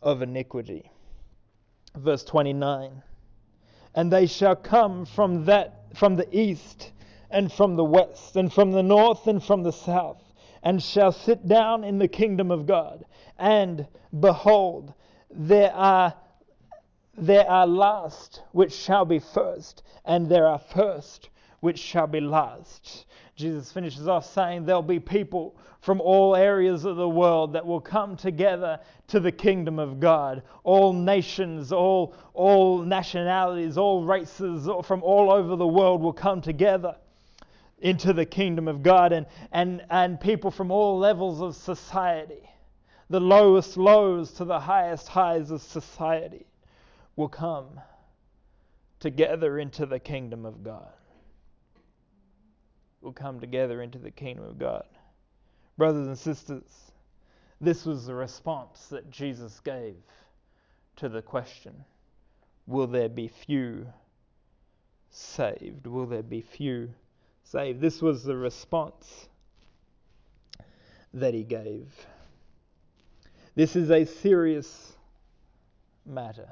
of 0.00 0.22
iniquity. 0.22 0.90
Verse 1.96 2.24
29 2.24 3.02
And 3.94 4.12
they 4.12 4.26
shall 4.26 4.56
come 4.56 5.04
from 5.04 5.44
that 5.46 5.96
from 5.96 6.16
the 6.16 6.28
east 6.36 6.92
and 7.30 7.52
from 7.52 7.76
the 7.76 7.84
west 7.84 8.36
and 8.36 8.52
from 8.52 8.70
the 8.70 8.82
north 8.82 9.26
and 9.26 9.42
from 9.42 9.62
the 9.62 9.72
south 9.72 10.22
and 10.62 10.82
shall 10.82 11.12
sit 11.12 11.46
down 11.46 11.84
in 11.84 11.98
the 11.98 12.08
kingdom 12.08 12.50
of 12.50 12.66
God. 12.66 13.04
And 13.38 13.86
behold, 14.18 14.94
there 15.30 15.72
are 15.72 16.14
there 17.16 17.48
are 17.50 17.66
last 17.66 18.42
which 18.52 18.72
shall 18.72 19.04
be 19.04 19.18
first, 19.18 19.82
and 20.04 20.28
there 20.28 20.46
are 20.46 20.58
first 20.58 21.28
which 21.60 21.78
shall 21.78 22.06
be 22.06 22.20
last. 22.20 23.04
Jesus 23.40 23.72
finishes 23.72 24.06
off 24.06 24.32
saying 24.32 24.66
there'll 24.66 24.82
be 24.82 25.00
people 25.00 25.56
from 25.80 26.00
all 26.00 26.36
areas 26.36 26.84
of 26.84 26.96
the 26.96 27.08
world 27.08 27.54
that 27.54 27.64
will 27.64 27.80
come 27.80 28.16
together 28.16 28.78
to 29.08 29.18
the 29.18 29.32
kingdom 29.32 29.78
of 29.78 29.98
God. 29.98 30.42
All 30.62 30.92
nations, 30.92 31.72
all, 31.72 32.14
all 32.34 32.78
nationalities, 32.78 33.78
all 33.78 34.04
races 34.04 34.68
from 34.84 35.02
all 35.02 35.32
over 35.32 35.56
the 35.56 35.66
world 35.66 36.02
will 36.02 36.12
come 36.12 36.42
together 36.42 36.96
into 37.78 38.12
the 38.12 38.26
kingdom 38.26 38.68
of 38.68 38.82
God 38.82 39.12
and, 39.12 39.26
and, 39.52 39.82
and 39.88 40.20
people 40.20 40.50
from 40.50 40.70
all 40.70 40.98
levels 40.98 41.40
of 41.40 41.56
society, 41.56 42.46
the 43.08 43.20
lowest 43.20 43.78
lows 43.78 44.32
to 44.32 44.44
the 44.44 44.60
highest 44.60 45.08
highs 45.08 45.50
of 45.50 45.62
society, 45.62 46.46
will 47.16 47.28
come 47.28 47.80
together 48.98 49.58
into 49.58 49.86
the 49.86 49.98
kingdom 49.98 50.44
of 50.44 50.62
God. 50.62 50.92
Will 53.00 53.12
come 53.12 53.40
together 53.40 53.82
into 53.82 53.98
the 53.98 54.10
kingdom 54.10 54.44
of 54.44 54.58
God. 54.58 54.86
Brothers 55.78 56.06
and 56.06 56.18
sisters, 56.18 56.92
this 57.60 57.86
was 57.86 58.06
the 58.06 58.14
response 58.14 58.88
that 58.88 59.10
Jesus 59.10 59.60
gave 59.60 59.96
to 60.96 61.08
the 61.08 61.22
question 61.22 61.84
Will 62.66 62.86
there 62.86 63.08
be 63.08 63.28
few 63.28 63.86
saved? 65.10 65.86
Will 65.86 66.06
there 66.06 66.22
be 66.22 66.40
few 66.42 66.90
saved. 67.50 67.80
This 67.80 68.00
was 68.00 68.22
the 68.22 68.36
response 68.36 69.28
that 71.12 71.34
he 71.34 71.42
gave. 71.42 71.88
This 73.56 73.74
is 73.74 73.90
a 73.90 74.04
serious 74.04 74.92
matter. 76.06 76.48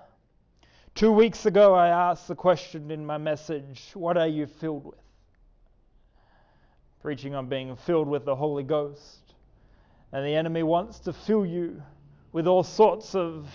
Two 0.94 1.12
weeks 1.12 1.46
ago, 1.46 1.74
I 1.74 1.88
asked 1.88 2.26
the 2.26 2.34
question 2.34 2.90
in 2.90 3.06
my 3.06 3.18
message 3.18 3.90
What 3.94 4.16
are 4.16 4.26
you 4.26 4.46
filled 4.46 4.86
with? 4.86 4.98
Preaching 7.00 7.34
on 7.34 7.48
being 7.48 7.76
filled 7.76 8.08
with 8.08 8.24
the 8.24 8.34
Holy 8.34 8.62
Ghost. 8.62 9.34
And 10.12 10.24
the 10.24 10.34
enemy 10.34 10.62
wants 10.62 10.98
to 11.00 11.12
fill 11.12 11.46
you 11.46 11.82
with 12.32 12.46
all 12.46 12.62
sorts 12.62 13.14
of 13.14 13.48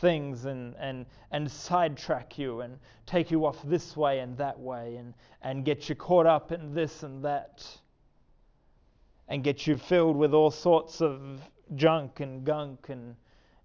things 0.00 0.44
and, 0.44 0.74
and, 0.78 1.06
and 1.30 1.50
sidetrack 1.50 2.36
you 2.38 2.60
and 2.60 2.78
take 3.06 3.30
you 3.30 3.46
off 3.46 3.56
this 3.64 3.96
way 3.96 4.18
and 4.18 4.36
that 4.36 4.58
way 4.58 4.96
and, 4.96 5.14
and 5.42 5.64
get 5.64 5.88
you 5.88 5.94
caught 5.94 6.26
up 6.26 6.52
in 6.52 6.74
this 6.74 7.02
and 7.02 7.24
that 7.24 7.64
and 9.28 9.44
get 9.44 9.66
you 9.66 9.76
filled 9.76 10.16
with 10.16 10.34
all 10.34 10.50
sorts 10.50 11.00
of 11.00 11.40
junk 11.76 12.20
and 12.20 12.44
gunk 12.44 12.88
and, 12.88 13.14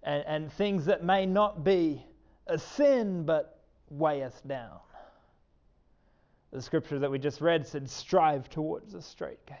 and, 0.04 0.24
and 0.26 0.52
things 0.52 0.86
that 0.86 1.04
may 1.04 1.26
not 1.26 1.64
be 1.64 2.02
a 2.46 2.56
sin 2.58 3.24
but 3.24 3.60
weigh 3.90 4.22
us 4.22 4.40
down. 4.46 4.78
The 6.50 6.62
scripture 6.62 6.98
that 6.98 7.10
we 7.10 7.18
just 7.18 7.40
read 7.40 7.66
said, 7.66 7.88
strive 7.88 8.48
towards 8.48 8.92
the 8.92 9.02
strait 9.02 9.44
gate. 9.46 9.56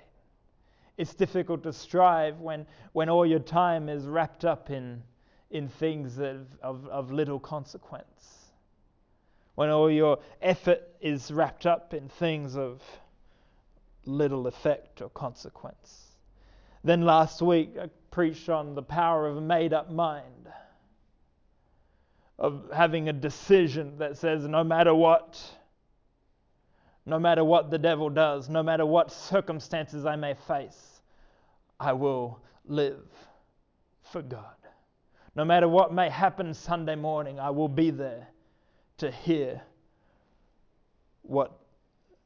It's 0.96 1.14
difficult 1.14 1.62
to 1.64 1.72
strive 1.72 2.40
when, 2.40 2.66
when 2.92 3.08
all 3.08 3.26
your 3.26 3.38
time 3.38 3.88
is 3.88 4.06
wrapped 4.06 4.44
up 4.44 4.70
in 4.70 5.02
in 5.50 5.68
things 5.68 6.18
of, 6.18 6.46
of, 6.62 6.86
of 6.88 7.10
little 7.10 7.38
consequence. 7.38 8.50
When 9.54 9.70
all 9.70 9.90
your 9.90 10.18
effort 10.40 10.82
is 11.00 11.30
wrapped 11.30 11.66
up 11.66 11.94
in 11.94 12.08
things 12.08 12.56
of 12.56 12.82
little 14.04 14.46
effect 14.46 15.02
or 15.02 15.08
consequence. 15.10 16.12
Then 16.84 17.02
last 17.02 17.42
week 17.42 17.76
I 17.80 17.88
preached 18.10 18.48
on 18.48 18.74
the 18.74 18.82
power 18.82 19.26
of 19.26 19.36
a 19.36 19.40
made 19.40 19.72
up 19.72 19.90
mind, 19.90 20.48
of 22.38 22.70
having 22.72 23.08
a 23.08 23.12
decision 23.12 23.98
that 23.98 24.16
says 24.16 24.46
no 24.46 24.62
matter 24.62 24.94
what, 24.94 25.42
no 27.08 27.18
matter 27.18 27.42
what 27.42 27.70
the 27.70 27.78
devil 27.78 28.10
does, 28.10 28.50
no 28.50 28.62
matter 28.62 28.84
what 28.84 29.10
circumstances 29.10 30.04
I 30.04 30.16
may 30.16 30.34
face, 30.46 31.00
I 31.80 31.94
will 31.94 32.38
live 32.66 33.06
for 34.12 34.20
God. 34.20 34.44
No 35.34 35.44
matter 35.44 35.68
what 35.68 35.92
may 35.92 36.10
happen 36.10 36.52
Sunday 36.52 36.96
morning, 36.96 37.40
I 37.40 37.48
will 37.50 37.68
be 37.68 37.90
there 37.90 38.28
to 38.98 39.10
hear 39.10 39.62
what 41.22 41.58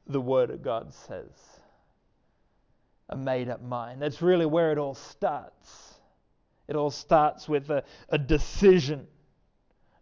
the 0.07 0.19
Word 0.19 0.49
of 0.49 0.61
God 0.61 0.93
says. 0.93 1.31
A 3.09 3.15
made 3.15 3.47
up 3.47 3.61
mind. 3.61 4.01
That's 4.01 4.21
really 4.21 4.45
where 4.45 4.73
it 4.73 4.77
all 4.77 4.95
starts. 4.95 5.93
It 6.67 6.75
all 6.75 6.91
starts 6.91 7.47
with 7.47 7.69
a, 7.69 7.83
a 8.09 8.17
decision, 8.17 9.07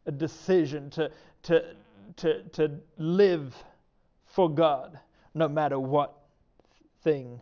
a 0.08 0.12
decision 0.12 0.90
to, 0.92 1.12
to, 1.44 1.76
to, 2.18 2.44
to 2.54 2.72
live 2.98 3.56
for 4.32 4.50
God 4.50 4.98
no 5.34 5.48
matter 5.48 5.80
what 5.80 6.14
thing 7.04 7.40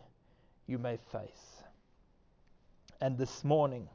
you 0.66 0.78
may 0.78 0.98
face. 1.12 1.62
And 3.00 3.16
this 3.16 3.44
morning, 3.44 3.88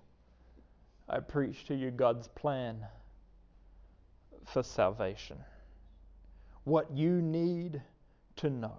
I 1.07 1.19
preach 1.19 1.65
to 1.65 1.75
you 1.75 1.91
God's 1.91 2.27
plan 2.29 2.85
for 4.45 4.63
salvation. 4.63 5.37
What 6.63 6.89
you 6.91 7.21
need 7.21 7.81
to 8.37 8.49
know. 8.49 8.77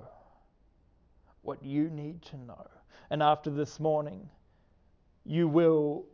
What 1.42 1.62
you 1.62 1.88
need 1.90 2.22
to 2.22 2.36
know. 2.38 2.66
And 3.10 3.22
after 3.22 3.50
this 3.50 3.78
morning, 3.78 4.28
you 5.24 5.46
will 5.46 6.06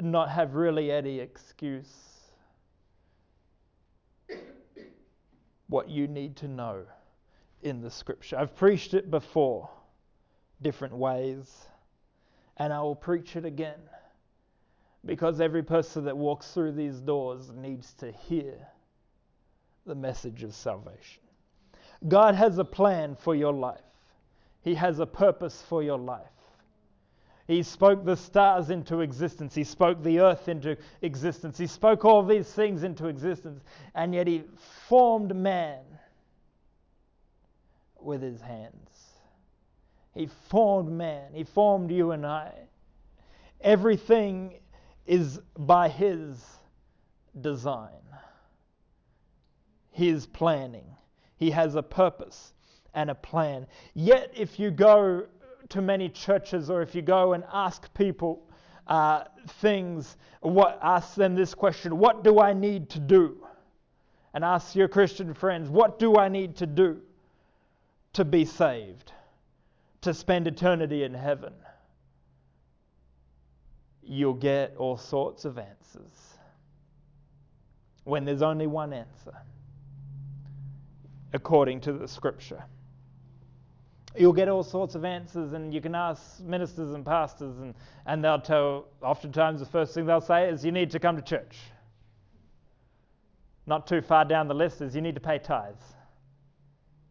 not 0.00 0.30
have 0.30 0.54
really 0.54 0.90
any 0.90 1.20
excuse. 1.20 1.92
What 5.68 5.88
you 5.88 6.06
need 6.06 6.36
to 6.36 6.48
know 6.48 6.84
in 7.62 7.80
the 7.80 7.90
scripture. 7.90 8.36
I've 8.38 8.54
preached 8.56 8.94
it 8.94 9.10
before, 9.10 9.70
different 10.60 10.94
ways, 10.94 11.66
and 12.56 12.72
I 12.72 12.80
will 12.80 12.96
preach 12.96 13.36
it 13.36 13.44
again 13.44 13.80
because 15.04 15.40
every 15.40 15.62
person 15.62 16.04
that 16.04 16.16
walks 16.16 16.52
through 16.52 16.72
these 16.72 17.00
doors 17.00 17.50
needs 17.50 17.94
to 17.94 18.12
hear 18.12 18.54
the 19.86 19.94
message 19.94 20.42
of 20.42 20.54
salvation. 20.54 21.22
God 22.08 22.34
has 22.34 22.58
a 22.58 22.64
plan 22.64 23.16
for 23.16 23.34
your 23.34 23.52
life, 23.52 23.80
He 24.62 24.74
has 24.74 24.98
a 24.98 25.06
purpose 25.06 25.62
for 25.68 25.82
your 25.82 25.98
life. 25.98 26.26
He 27.48 27.64
spoke 27.64 28.04
the 28.04 28.16
stars 28.16 28.70
into 28.70 29.00
existence. 29.00 29.54
He 29.54 29.64
spoke 29.64 30.02
the 30.02 30.20
earth 30.20 30.48
into 30.48 30.76
existence. 31.02 31.58
He 31.58 31.66
spoke 31.66 32.04
all 32.04 32.22
these 32.22 32.46
things 32.46 32.84
into 32.84 33.08
existence. 33.08 33.64
And 33.96 34.14
yet 34.14 34.28
He 34.28 34.44
formed 34.88 35.34
man 35.34 35.80
with 38.04 38.22
His 38.22 38.40
hands. 38.40 39.12
He 40.14 40.28
formed 40.48 40.90
man. 40.90 41.32
He 41.32 41.44
formed 41.44 41.90
you 41.90 42.12
and 42.12 42.26
I. 42.26 42.52
Everything 43.60 44.60
is 45.06 45.40
by 45.56 45.88
His 45.88 46.44
design, 47.40 48.02
His 49.90 50.26
planning. 50.26 50.86
He 51.36 51.50
has 51.50 51.74
a 51.74 51.82
purpose 51.82 52.52
and 52.94 53.10
a 53.10 53.14
plan. 53.14 53.66
Yet, 53.94 54.32
if 54.36 54.58
you 54.58 54.70
go 54.70 55.26
to 55.70 55.82
many 55.82 56.08
churches 56.08 56.70
or 56.70 56.82
if 56.82 56.94
you 56.94 57.02
go 57.02 57.32
and 57.32 57.44
ask 57.52 57.92
people 57.94 58.46
uh, 58.86 59.24
things, 59.60 60.16
what, 60.40 60.78
ask 60.82 61.14
them 61.14 61.34
this 61.34 61.54
question 61.54 61.98
What 61.98 62.22
do 62.22 62.40
I 62.40 62.52
need 62.52 62.90
to 62.90 63.00
do? 63.00 63.38
And 64.34 64.44
ask 64.44 64.74
your 64.74 64.88
Christian 64.88 65.32
friends, 65.34 65.70
What 65.70 65.98
do 65.98 66.16
I 66.16 66.28
need 66.28 66.56
to 66.56 66.66
do 66.66 67.00
to 68.14 68.24
be 68.24 68.44
saved? 68.44 69.12
To 70.02 70.12
spend 70.12 70.46
eternity 70.46 71.04
in 71.04 71.14
heaven? 71.14 71.52
you'll 74.02 74.34
get 74.34 74.74
all 74.76 74.96
sorts 74.96 75.44
of 75.44 75.58
answers 75.58 76.12
when 78.04 78.24
there's 78.24 78.42
only 78.42 78.66
one 78.66 78.92
answer, 78.92 79.32
according 81.32 81.80
to 81.80 81.92
the 81.92 82.08
scripture. 82.08 82.64
You'll 84.18 84.32
get 84.32 84.48
all 84.48 84.64
sorts 84.64 84.96
of 84.96 85.04
answers, 85.04 85.52
and 85.52 85.72
you 85.72 85.80
can 85.80 85.94
ask 85.94 86.40
ministers 86.40 86.92
and 86.92 87.06
pastors, 87.06 87.56
and, 87.58 87.74
and 88.04 88.22
they'll 88.22 88.40
tell, 88.40 88.86
oftentimes, 89.00 89.60
the 89.60 89.66
first 89.66 89.94
thing 89.94 90.04
they'll 90.04 90.20
say 90.20 90.48
is, 90.48 90.64
You 90.64 90.72
need 90.72 90.90
to 90.90 90.98
come 90.98 91.16
to 91.16 91.22
church. 91.22 91.56
Not 93.66 93.86
too 93.86 94.02
far 94.02 94.24
down 94.24 94.48
the 94.48 94.54
list 94.54 94.82
is, 94.82 94.94
You 94.94 95.00
need 95.00 95.14
to 95.14 95.20
pay 95.20 95.38
tithes. 95.38 95.94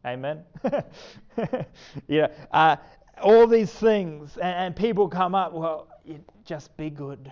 Amen? 0.05 0.43
yeah. 2.07 2.27
Uh, 2.51 2.75
all 3.21 3.45
these 3.47 3.71
things, 3.71 4.37
and, 4.37 4.55
and 4.55 4.75
people 4.75 5.07
come 5.07 5.35
up, 5.35 5.53
well, 5.53 5.87
you 6.03 6.23
just 6.43 6.75
be 6.77 6.89
good. 6.89 7.31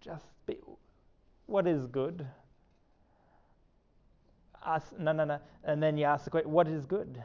Just 0.00 0.24
be. 0.46 0.58
What 1.46 1.66
is 1.66 1.86
good? 1.86 2.26
Ask, 4.64 4.98
no, 4.98 5.12
no, 5.12 5.24
no. 5.24 5.38
And 5.64 5.82
then 5.82 5.96
you 5.96 6.04
ask 6.04 6.24
the 6.24 6.30
question, 6.30 6.50
what 6.50 6.68
is 6.68 6.86
good? 6.86 7.22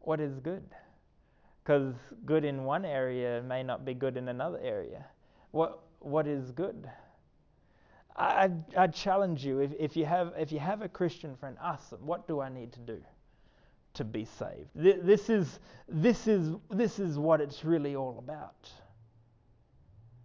What 0.00 0.20
is 0.20 0.38
good? 0.40 0.62
Because 1.62 1.94
good 2.26 2.44
in 2.44 2.64
one 2.64 2.84
area 2.84 3.42
may 3.42 3.62
not 3.62 3.84
be 3.84 3.94
good 3.94 4.16
in 4.16 4.28
another 4.28 4.58
area. 4.62 5.06
What, 5.50 5.80
what 6.00 6.26
is 6.26 6.50
good? 6.50 6.88
I, 8.16 8.50
I 8.76 8.86
challenge 8.86 9.44
you 9.44 9.58
if, 9.60 9.72
if, 9.78 9.96
you 9.96 10.04
have, 10.04 10.32
if 10.38 10.52
you 10.52 10.60
have 10.60 10.82
a 10.82 10.88
Christian 10.88 11.34
friend, 11.36 11.56
ask 11.62 11.90
them, 11.90 12.06
what 12.06 12.28
do 12.28 12.40
I 12.40 12.48
need 12.48 12.72
to 12.74 12.80
do 12.80 13.00
to 13.94 14.04
be 14.04 14.24
saved? 14.24 14.70
This 14.74 15.28
is, 15.28 15.58
this 15.88 16.28
is, 16.28 16.52
this 16.70 16.98
is 16.98 17.18
what 17.18 17.40
it's 17.40 17.64
really 17.64 17.96
all 17.96 18.16
about. 18.18 18.70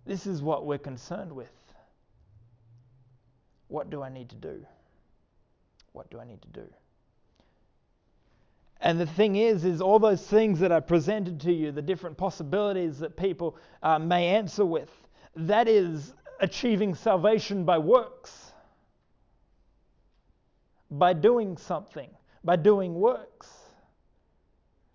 This 0.06 0.28
is 0.28 0.42
what 0.42 0.66
we're 0.66 0.78
concerned 0.78 1.32
with. 1.32 1.52
What 3.68 3.90
do 3.90 4.02
I 4.02 4.10
need 4.10 4.30
to 4.30 4.36
do? 4.36 4.66
What 5.94 6.10
do 6.12 6.20
I 6.20 6.26
need 6.26 6.42
to 6.44 6.48
do? 6.50 6.68
And 8.82 9.00
the 9.00 9.06
thing 9.06 9.36
is, 9.36 9.66
is 9.66 9.82
all 9.82 10.00
those 10.00 10.26
things 10.26 10.60
that 10.60 10.72
are 10.72 10.82
presented 10.82 11.42
to 11.42 11.52
you, 11.52 11.72
the 11.72 11.82
different 11.82 12.18
possibilities 12.18 13.00
that 13.00 13.18
people 13.18 13.58
uh, 13.84 14.00
may 14.00 14.28
answer 14.28 14.66
with, 14.66 14.90
that 15.36 15.68
is 15.68 16.14
achieving 16.40 16.96
salvation 16.96 17.66
by 17.66 17.78
works, 17.78 18.54
by 20.90 21.14
doing 21.14 21.58
something, 21.58 22.10
by 22.44 22.56
doing 22.56 22.96
works, 22.96 23.50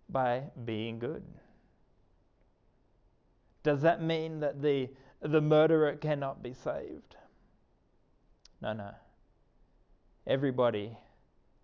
by 0.08 0.42
being 0.64 0.98
good. 0.98 1.22
Does 3.62 3.82
that 3.82 4.02
mean 4.02 4.40
that 4.40 4.60
the, 4.60 4.90
the 5.20 5.40
murderer 5.40 5.96
cannot 5.96 6.42
be 6.42 6.52
saved? 6.52 7.16
No, 8.60 8.72
no. 8.72 8.90
Everybody 10.26 10.96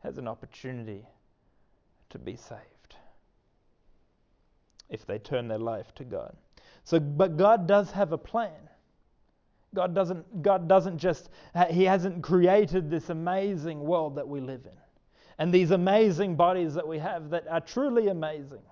has 0.02 0.18
an 0.18 0.28
opportunity 0.28 1.06
to 2.10 2.18
be 2.18 2.36
saved 2.36 2.96
if 4.88 5.06
they 5.06 5.18
turn 5.18 5.48
their 5.48 5.58
life 5.58 5.94
to 5.94 6.04
God. 6.04 6.36
So, 6.84 6.98
but 6.98 7.36
God 7.36 7.66
does 7.66 7.90
have 7.92 8.12
a 8.12 8.18
plan. 8.18 8.69
God 9.74 9.94
doesn't, 9.94 10.42
God 10.42 10.68
doesn't 10.68 10.98
just, 10.98 11.30
He 11.70 11.84
hasn't 11.84 12.22
created 12.22 12.90
this 12.90 13.10
amazing 13.10 13.80
world 13.80 14.16
that 14.16 14.26
we 14.26 14.40
live 14.40 14.62
in. 14.64 14.76
And 15.38 15.52
these 15.54 15.70
amazing 15.70 16.36
bodies 16.36 16.74
that 16.74 16.86
we 16.86 16.98
have 16.98 17.30
that 17.30 17.46
are 17.48 17.60
truly 17.60 18.08
amazing 18.08 18.62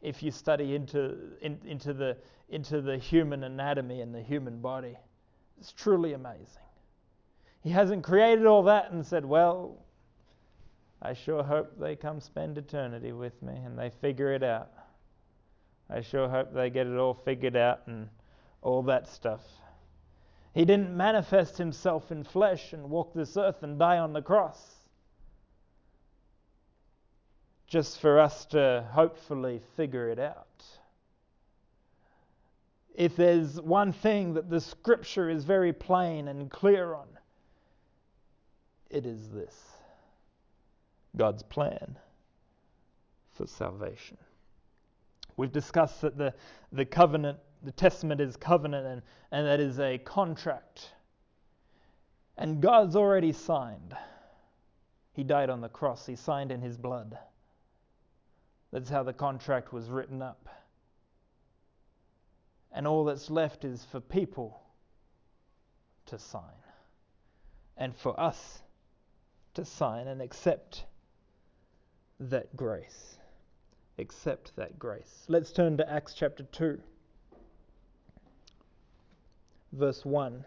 if 0.00 0.22
you 0.22 0.30
study 0.30 0.74
into, 0.74 1.16
in, 1.42 1.58
into, 1.66 1.92
the, 1.92 2.16
into 2.48 2.80
the 2.80 2.96
human 2.96 3.44
anatomy 3.44 4.00
and 4.00 4.14
the 4.14 4.22
human 4.22 4.60
body. 4.60 4.96
It's 5.58 5.72
truly 5.72 6.12
amazing. 6.12 6.62
He 7.62 7.70
hasn't 7.70 8.04
created 8.04 8.46
all 8.46 8.62
that 8.64 8.92
and 8.92 9.04
said, 9.04 9.24
well, 9.24 9.76
I 11.02 11.14
sure 11.14 11.42
hope 11.42 11.78
they 11.78 11.96
come 11.96 12.20
spend 12.20 12.58
eternity 12.58 13.12
with 13.12 13.40
me 13.42 13.54
and 13.64 13.78
they 13.78 13.90
figure 13.90 14.32
it 14.32 14.42
out. 14.42 14.70
I 15.90 16.00
sure 16.00 16.28
hope 16.28 16.52
they 16.54 16.70
get 16.70 16.86
it 16.86 16.96
all 16.96 17.14
figured 17.14 17.56
out 17.56 17.80
and 17.86 18.08
all 18.62 18.82
that 18.84 19.08
stuff. 19.08 19.40
He 20.54 20.64
didn't 20.64 20.96
manifest 20.96 21.58
himself 21.58 22.10
in 22.10 22.24
flesh 22.24 22.72
and 22.72 22.90
walk 22.90 23.12
this 23.14 23.36
earth 23.36 23.62
and 23.62 23.78
die 23.78 23.98
on 23.98 24.12
the 24.12 24.22
cross 24.22 24.78
just 27.68 28.00
for 28.00 28.18
us 28.18 28.46
to 28.46 28.86
hopefully 28.92 29.60
figure 29.76 30.08
it 30.08 30.18
out. 30.18 30.64
If 32.94 33.14
there's 33.14 33.60
one 33.60 33.92
thing 33.92 34.34
that 34.34 34.50
the 34.50 34.60
scripture 34.60 35.30
is 35.30 35.44
very 35.44 35.72
plain 35.72 36.28
and 36.28 36.50
clear 36.50 36.94
on, 36.94 37.06
it 38.90 39.06
is 39.06 39.28
this 39.28 39.54
God's 41.16 41.42
plan 41.42 41.96
for 43.32 43.46
salvation. 43.46 44.16
We've 45.36 45.52
discussed 45.52 46.00
that 46.00 46.16
the, 46.16 46.34
the 46.72 46.84
covenant, 46.84 47.38
the 47.62 47.72
testament 47.72 48.20
is 48.20 48.36
covenant, 48.36 48.86
and, 48.86 49.02
and 49.32 49.46
that 49.46 49.60
is 49.60 49.78
a 49.80 49.98
contract. 49.98 50.92
And 52.36 52.60
God's 52.60 52.96
already 52.96 53.32
signed. 53.32 53.96
He 55.12 55.24
died 55.24 55.50
on 55.50 55.60
the 55.60 55.68
cross, 55.68 56.06
He 56.06 56.16
signed 56.16 56.52
in 56.52 56.60
His 56.60 56.76
blood. 56.76 57.18
That's 58.72 58.90
how 58.90 59.02
the 59.02 59.12
contract 59.12 59.72
was 59.72 59.88
written 59.88 60.22
up. 60.22 60.48
And 62.70 62.86
all 62.86 63.04
that's 63.04 63.30
left 63.30 63.64
is 63.64 63.84
for 63.90 64.00
people 64.00 64.60
to 66.06 66.18
sign 66.18 66.42
and 67.76 67.96
for 67.96 68.18
us 68.20 68.62
to 69.54 69.64
sign 69.64 70.06
and 70.06 70.20
accept 70.20 70.84
that 72.20 72.54
grace 72.56 73.18
accept 73.98 74.54
that 74.56 74.78
grace. 74.78 75.24
Let's 75.28 75.52
turn 75.52 75.76
to 75.78 75.90
Acts 75.90 76.14
chapter 76.14 76.44
2, 76.44 76.80
verse 79.72 80.04
1. 80.04 80.44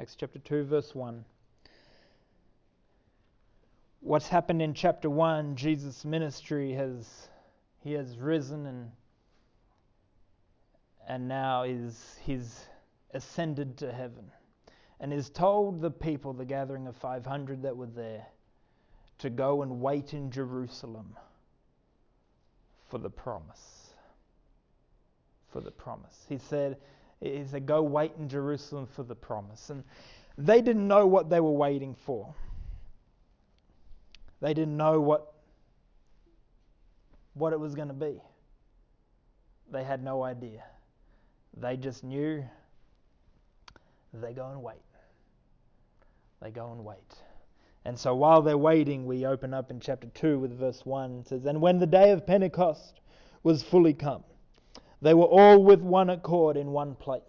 Acts 0.00 0.14
chapter 0.14 0.38
2, 0.38 0.64
verse 0.64 0.94
1. 0.94 1.24
What's 4.00 4.28
happened 4.28 4.62
in 4.62 4.72
chapter 4.72 5.10
1, 5.10 5.56
Jesus' 5.56 6.04
ministry 6.04 6.72
has 6.72 7.28
he 7.80 7.92
has 7.92 8.18
risen 8.18 8.66
and 8.66 8.90
and 11.08 11.26
now 11.26 11.62
is 11.64 12.16
he's 12.22 12.66
ascended 13.12 13.76
to 13.78 13.92
heaven 13.92 14.30
and 15.00 15.12
is 15.12 15.30
told 15.30 15.80
the 15.80 15.90
people, 15.90 16.32
the 16.32 16.44
gathering 16.44 16.86
of 16.86 16.96
500 16.96 17.62
that 17.62 17.76
were 17.76 17.86
there, 17.86 18.26
to 19.18 19.30
go 19.30 19.62
and 19.62 19.80
wait 19.80 20.14
in 20.14 20.30
Jerusalem 20.30 21.16
for 22.88 22.98
the 22.98 23.10
promise. 23.10 23.90
For 25.52 25.60
the 25.60 25.70
promise. 25.70 26.24
He 26.28 26.38
said, 26.38 26.76
he 27.20 27.44
said, 27.50 27.66
Go 27.66 27.82
wait 27.82 28.12
in 28.18 28.28
Jerusalem 28.28 28.86
for 28.86 29.02
the 29.02 29.14
promise. 29.14 29.70
And 29.70 29.82
they 30.36 30.60
didn't 30.60 30.86
know 30.86 31.06
what 31.06 31.30
they 31.30 31.40
were 31.40 31.52
waiting 31.52 31.94
for. 31.94 32.34
They 34.40 34.54
didn't 34.54 34.76
know 34.76 35.00
what, 35.00 35.32
what 37.34 37.52
it 37.52 37.58
was 37.58 37.74
going 37.74 37.88
to 37.88 37.94
be. 37.94 38.20
They 39.70 39.82
had 39.82 40.02
no 40.02 40.22
idea. 40.22 40.62
They 41.56 41.76
just 41.76 42.04
knew 42.04 42.44
they 44.14 44.32
go 44.32 44.50
and 44.50 44.62
wait. 44.62 44.76
They 46.40 46.50
go 46.50 46.70
and 46.70 46.84
wait. 46.84 47.14
And 47.84 47.98
so 47.98 48.14
while 48.14 48.42
they're 48.42 48.58
waiting, 48.58 49.06
we 49.06 49.24
open 49.24 49.54
up 49.54 49.70
in 49.70 49.80
chapter 49.80 50.08
2 50.08 50.38
with 50.38 50.58
verse 50.58 50.84
1. 50.84 51.20
It 51.20 51.28
says, 51.28 51.44
And 51.46 51.60
when 51.60 51.78
the 51.78 51.86
day 51.86 52.10
of 52.10 52.26
Pentecost 52.26 53.00
was 53.42 53.62
fully 53.62 53.94
come, 53.94 54.24
they 55.00 55.14
were 55.14 55.24
all 55.24 55.62
with 55.62 55.80
one 55.80 56.10
accord 56.10 56.56
in 56.56 56.72
one 56.72 56.96
place. 56.96 57.22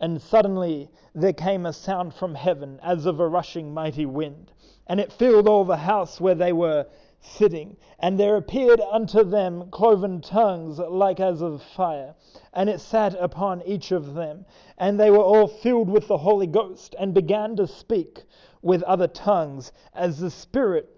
And 0.00 0.22
suddenly 0.22 0.88
there 1.14 1.32
came 1.32 1.66
a 1.66 1.72
sound 1.72 2.14
from 2.14 2.34
heaven 2.34 2.80
as 2.82 3.04
of 3.04 3.20
a 3.20 3.28
rushing 3.28 3.74
mighty 3.74 4.06
wind, 4.06 4.52
and 4.86 4.98
it 4.98 5.12
filled 5.12 5.46
all 5.46 5.64
the 5.64 5.76
house 5.76 6.20
where 6.20 6.34
they 6.34 6.52
were 6.52 6.86
sitting. 7.20 7.76
And 7.98 8.18
there 8.18 8.36
appeared 8.36 8.80
unto 8.80 9.22
them 9.22 9.70
cloven 9.70 10.22
tongues 10.22 10.78
like 10.78 11.20
as 11.20 11.42
of 11.42 11.62
fire, 11.62 12.14
and 12.54 12.70
it 12.70 12.80
sat 12.80 13.14
upon 13.20 13.60
each 13.66 13.92
of 13.92 14.14
them. 14.14 14.46
And 14.78 14.98
they 14.98 15.10
were 15.10 15.18
all 15.18 15.48
filled 15.48 15.90
with 15.90 16.08
the 16.08 16.16
Holy 16.16 16.46
Ghost, 16.46 16.94
and 16.98 17.12
began 17.12 17.56
to 17.56 17.66
speak 17.66 18.22
with 18.62 18.82
other 18.82 19.08
tongues 19.08 19.72
as 19.94 20.18
the 20.18 20.30
Spirit 20.30 20.88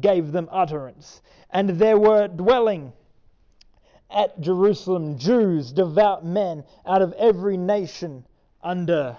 gave 0.00 0.32
them 0.32 0.48
utterance. 0.50 1.22
And 1.50 1.70
there 1.70 1.98
were 1.98 2.28
dwelling 2.28 2.92
at 4.10 4.40
Jerusalem 4.40 5.18
Jews, 5.18 5.72
devout 5.72 6.24
men 6.24 6.64
out 6.86 7.02
of 7.02 7.12
every 7.14 7.56
nation 7.56 8.26
under 8.62 9.16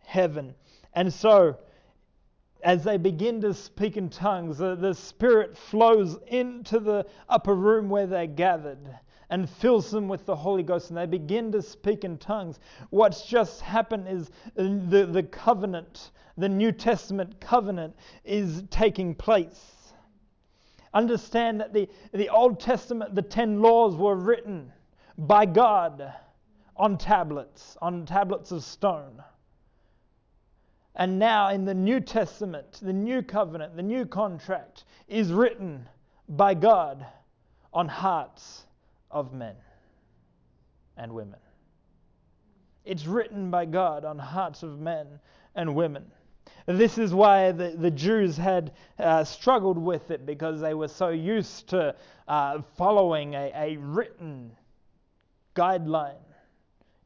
heaven. 0.00 0.54
And 0.94 1.12
so, 1.12 1.56
as 2.62 2.84
they 2.84 2.96
begin 2.96 3.40
to 3.42 3.54
speak 3.54 3.96
in 3.96 4.10
tongues, 4.10 4.58
the, 4.58 4.74
the 4.74 4.94
Spirit 4.94 5.56
flows 5.56 6.18
into 6.26 6.80
the 6.80 7.06
upper 7.28 7.54
room 7.54 7.88
where 7.88 8.06
they're 8.06 8.26
gathered 8.26 8.78
and 9.30 9.48
fills 9.48 9.90
them 9.90 10.08
with 10.08 10.24
the 10.24 10.36
Holy 10.36 10.62
Ghost, 10.62 10.88
and 10.88 10.96
they 10.96 11.06
begin 11.06 11.52
to 11.52 11.60
speak 11.60 12.04
in 12.04 12.16
tongues. 12.18 12.60
What's 12.90 13.26
just 13.26 13.60
happened 13.60 14.08
is 14.08 14.30
uh, 14.56 14.62
the, 14.88 15.08
the 15.10 15.22
covenant, 15.22 16.12
the 16.36 16.48
New 16.48 16.72
Testament 16.72 17.40
covenant, 17.40 17.94
is 18.24 18.64
taking 18.70 19.14
place. 19.14 19.74
Understand 20.94 21.60
that 21.60 21.74
the, 21.74 21.88
the 22.12 22.30
Old 22.30 22.58
Testament, 22.58 23.14
the 23.14 23.22
ten 23.22 23.60
laws 23.60 23.94
were 23.96 24.16
written 24.16 24.72
by 25.18 25.44
God 25.44 26.12
on 26.76 26.96
tablets, 26.96 27.76
on 27.82 28.06
tablets 28.06 28.50
of 28.50 28.64
stone. 28.64 29.22
And 30.94 31.18
now 31.18 31.50
in 31.50 31.64
the 31.64 31.74
New 31.74 32.00
Testament, 32.00 32.80
the 32.80 32.92
new 32.92 33.22
covenant, 33.22 33.76
the 33.76 33.82
new 33.82 34.06
contract 34.06 34.84
is 35.06 35.32
written 35.32 35.86
by 36.28 36.54
God 36.54 37.06
on 37.72 37.88
hearts 37.88 38.64
of 39.10 39.32
men 39.32 39.56
and 40.96 41.12
women. 41.12 41.38
It's 42.84 43.06
written 43.06 43.50
by 43.50 43.66
God 43.66 44.04
on 44.04 44.18
hearts 44.18 44.62
of 44.62 44.78
men 44.78 45.06
and 45.54 45.74
women. 45.74 46.04
This 46.66 46.98
is 46.98 47.14
why 47.14 47.52
the, 47.52 47.74
the 47.76 47.90
Jews 47.90 48.36
had 48.36 48.72
uh, 48.98 49.24
struggled 49.24 49.78
with 49.78 50.10
it 50.10 50.26
because 50.26 50.60
they 50.60 50.74
were 50.74 50.88
so 50.88 51.08
used 51.08 51.68
to 51.70 51.94
uh, 52.26 52.62
following 52.76 53.34
a, 53.34 53.52
a 53.54 53.76
written 53.78 54.52
guideline. 55.54 56.14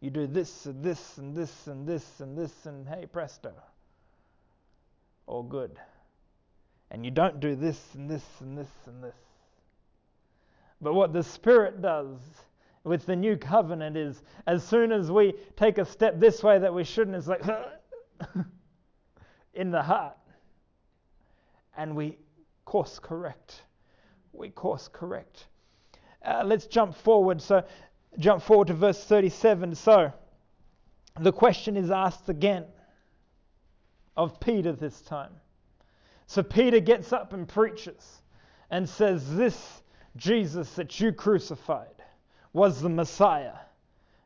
You 0.01 0.11
do 0.11 0.27
this 0.27 0.67
and 0.67 0.83
this 0.83 1.19
and 1.19 1.37
this 1.37 1.67
and 1.67 1.87
this 1.87 2.21
and 2.21 2.37
this, 2.37 2.53
and 2.67 2.88
hey, 2.88 3.07
presto. 3.07 3.53
All 5.27 5.45
good. 5.45 5.79
And 6.91 7.05
you 7.05 7.11
don't 7.11 7.41
do 7.41 7.55
this 7.55 7.81
and 7.95 8.11
this 8.11 8.25
and 8.41 8.59
this 8.59 8.69
and 8.87 9.03
this. 9.03 9.15
But 10.83 10.95
what 10.95 11.12
the 11.12 11.23
Spirit 11.23 11.81
does 11.81 12.18
with 12.83 13.07
the 13.07 13.14
new 13.14 13.37
covenant 13.37 13.97
is 13.97 14.21
as 14.49 14.64
soon 14.64 14.90
as 14.90 15.11
we 15.12 15.35
take 15.57 15.79
a 15.79 15.85
step 15.85 16.18
this 16.18 16.42
way 16.42 16.59
that 16.59 16.75
we 16.75 16.83
shouldn't, 16.83 17.16
it's 17.16 17.29
like 17.29 17.42
in 19.55 19.71
the 19.71 19.83
heart. 19.83 20.16
And 21.77 21.95
we 21.95 22.18
course 22.64 22.99
correct. 22.99 23.62
We 24.33 24.51
course 24.51 24.88
correct. 24.92 25.47
Uh, 26.25 26.42
let's 26.45 26.66
jump 26.66 26.97
forward. 26.97 27.40
So, 27.40 27.64
jump 28.18 28.42
forward 28.42 28.66
to 28.66 28.75
verse 28.75 29.05
37. 29.05 29.77
So, 29.77 30.12
the 31.21 31.33
question 31.33 31.77
is 31.77 31.90
asked 31.90 32.29
again 32.29 32.64
of 34.16 34.40
Peter 34.40 34.73
this 34.73 35.01
time. 35.03 35.33
So, 36.27 36.42
Peter 36.42 36.81
gets 36.81 37.12
up 37.12 37.33
and 37.33 37.47
preaches 37.47 38.23
and 38.71 38.88
says, 38.88 39.37
This 39.37 39.82
Jesus 40.16 40.75
that 40.75 41.01
you 41.01 41.12
crucified 41.12 42.03
was 42.53 42.81
the 42.81 42.88
Messiah 42.88 43.55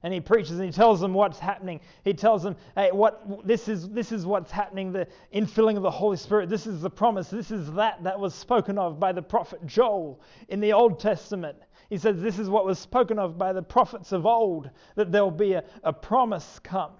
and 0.03 0.14
he 0.14 0.20
preaches 0.20 0.53
and 0.53 0.64
he 0.64 0.70
tells 0.70 1.01
them 1.01 1.14
what's 1.14 1.38
happening. 1.38 1.81
He 2.05 2.14
tells 2.14 2.42
them, 2.42 2.55
hey, 2.77 2.90
what 2.92 3.44
this 3.44 3.66
is 3.66 3.88
this 3.88 4.12
is 4.12 4.25
what's 4.25 4.53
happening, 4.53 4.92
the 4.92 5.09
infilling 5.35 5.77
of 5.77 5.83
the 5.83 5.90
Holy 5.90 6.16
Spirit. 6.16 6.49
This 6.49 6.66
is 6.66 6.81
the 6.81 6.90
promise. 6.90 7.29
This 7.29 7.51
is 7.51 7.72
that 7.72 8.05
that 8.05 8.20
was 8.20 8.33
spoken 8.33 8.79
of 8.79 9.01
by 9.01 9.12
the 9.12 9.22
prophet 9.22 9.66
Joel 9.66 10.20
in 10.49 10.61
the 10.61 10.72
Old 10.72 11.01
Testament. 11.01 11.57
He 11.90 11.99
says 11.99 12.20
this 12.20 12.38
is 12.38 12.49
what 12.49 12.64
was 12.64 12.79
spoken 12.79 13.18
of 13.18 13.38
by 13.38 13.53
the 13.53 13.62
prophets 13.62 14.12
of 14.12 14.27
old, 14.27 14.70
that 14.96 15.11
there'll 15.11 15.31
be 15.31 15.55
a, 15.55 15.64
a 15.83 15.92
promise 15.92 16.61
come, 16.62 16.92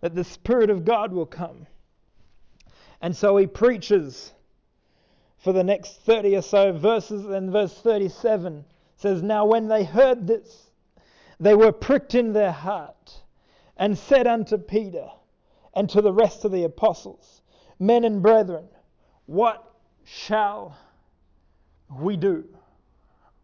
that 0.00 0.14
the 0.14 0.24
Spirit 0.24 0.70
of 0.70 0.84
God 0.84 1.12
will 1.12 1.26
come. 1.26 1.66
And 3.02 3.14
so 3.14 3.36
he 3.36 3.46
preaches 3.46 4.32
for 5.38 5.52
the 5.52 5.64
next 5.64 6.00
30 6.02 6.36
or 6.36 6.42
so 6.42 6.72
verses, 6.72 7.26
and 7.26 7.50
verse 7.50 7.74
37 7.74 8.64
says, 8.96 9.22
Now 9.22 9.46
when 9.46 9.68
they 9.68 9.84
heard 9.84 10.26
this, 10.26 10.70
they 11.38 11.54
were 11.54 11.72
pricked 11.72 12.14
in 12.14 12.32
their 12.32 12.52
heart 12.52 13.22
and 13.76 13.96
said 13.96 14.26
unto 14.26 14.56
Peter 14.56 15.08
and 15.74 15.88
to 15.90 16.00
the 16.00 16.12
rest 16.12 16.44
of 16.44 16.52
the 16.52 16.64
apostles, 16.64 17.42
Men 17.78 18.04
and 18.04 18.22
brethren, 18.22 18.66
what 19.26 19.74
shall 20.04 20.76
we 22.00 22.16
do? 22.16 22.44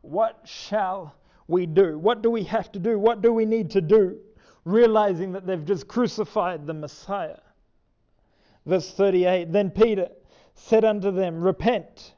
What 0.00 0.40
shall 0.44 1.14
we 1.46 1.66
do? 1.66 1.98
What 1.98 2.22
do 2.22 2.30
we 2.30 2.44
have 2.44 2.72
to 2.72 2.78
do? 2.78 2.98
What 2.98 3.20
do 3.20 3.32
we 3.32 3.44
need 3.44 3.70
to 3.72 3.82
do? 3.82 4.18
Realizing 4.64 5.32
that 5.32 5.46
they've 5.46 5.64
just 5.64 5.86
crucified 5.86 6.66
the 6.66 6.72
Messiah. 6.72 7.40
Verse 8.64 8.90
38 8.92 9.52
Then 9.52 9.70
Peter 9.70 10.08
said 10.54 10.84
unto 10.84 11.10
them, 11.10 11.42
Repent 11.42 12.14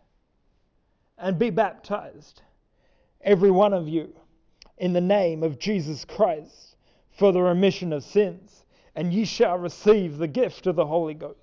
and 1.18 1.38
be 1.38 1.50
baptized, 1.50 2.42
every 3.20 3.50
one 3.50 3.72
of 3.72 3.88
you 3.88 4.14
in 4.78 4.92
the 4.92 5.00
name 5.00 5.42
of 5.42 5.58
Jesus 5.58 6.04
Christ 6.04 6.76
for 7.10 7.32
the 7.32 7.40
remission 7.40 7.92
of 7.92 8.02
sins, 8.02 8.64
and 8.96 9.12
ye 9.12 9.24
shall 9.24 9.56
receive 9.58 10.18
the 10.18 10.28
gift 10.28 10.66
of 10.66 10.76
the 10.76 10.86
Holy 10.86 11.14
Ghost. 11.14 11.38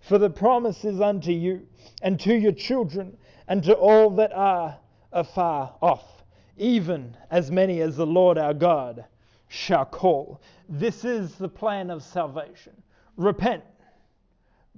For 0.00 0.18
the 0.18 0.30
promise 0.30 0.84
is 0.84 1.00
unto 1.00 1.30
you, 1.30 1.66
and 2.02 2.18
to 2.20 2.34
your 2.34 2.52
children, 2.52 3.16
and 3.46 3.62
to 3.64 3.74
all 3.74 4.10
that 4.10 4.32
are 4.32 4.78
afar 5.12 5.74
off, 5.80 6.24
even 6.56 7.16
as 7.30 7.50
many 7.50 7.80
as 7.80 7.96
the 7.96 8.06
Lord 8.06 8.38
our 8.38 8.54
God 8.54 9.04
shall 9.48 9.84
call. 9.84 10.40
This 10.68 11.04
is 11.04 11.34
the 11.34 11.48
plan 11.48 11.90
of 11.90 12.02
salvation. 12.02 12.72
Repent, 13.16 13.64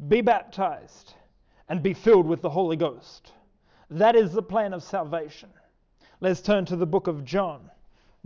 be 0.09 0.21
baptized, 0.21 1.15
and 1.69 1.83
be 1.83 1.95
filled 1.95 2.27
with 2.27 2.43
the 2.43 2.51
Holy 2.51 2.77
Ghost. 2.77 3.33
That 3.91 4.17
is 4.17 4.33
the 4.33 4.43
plan 4.43 4.73
of 4.73 4.83
salvation. 4.83 5.51
Let's 6.21 6.41
turn 6.41 6.65
to 6.67 6.77
the 6.77 6.87
book 6.87 7.07
of 7.07 7.25
John. 7.25 7.71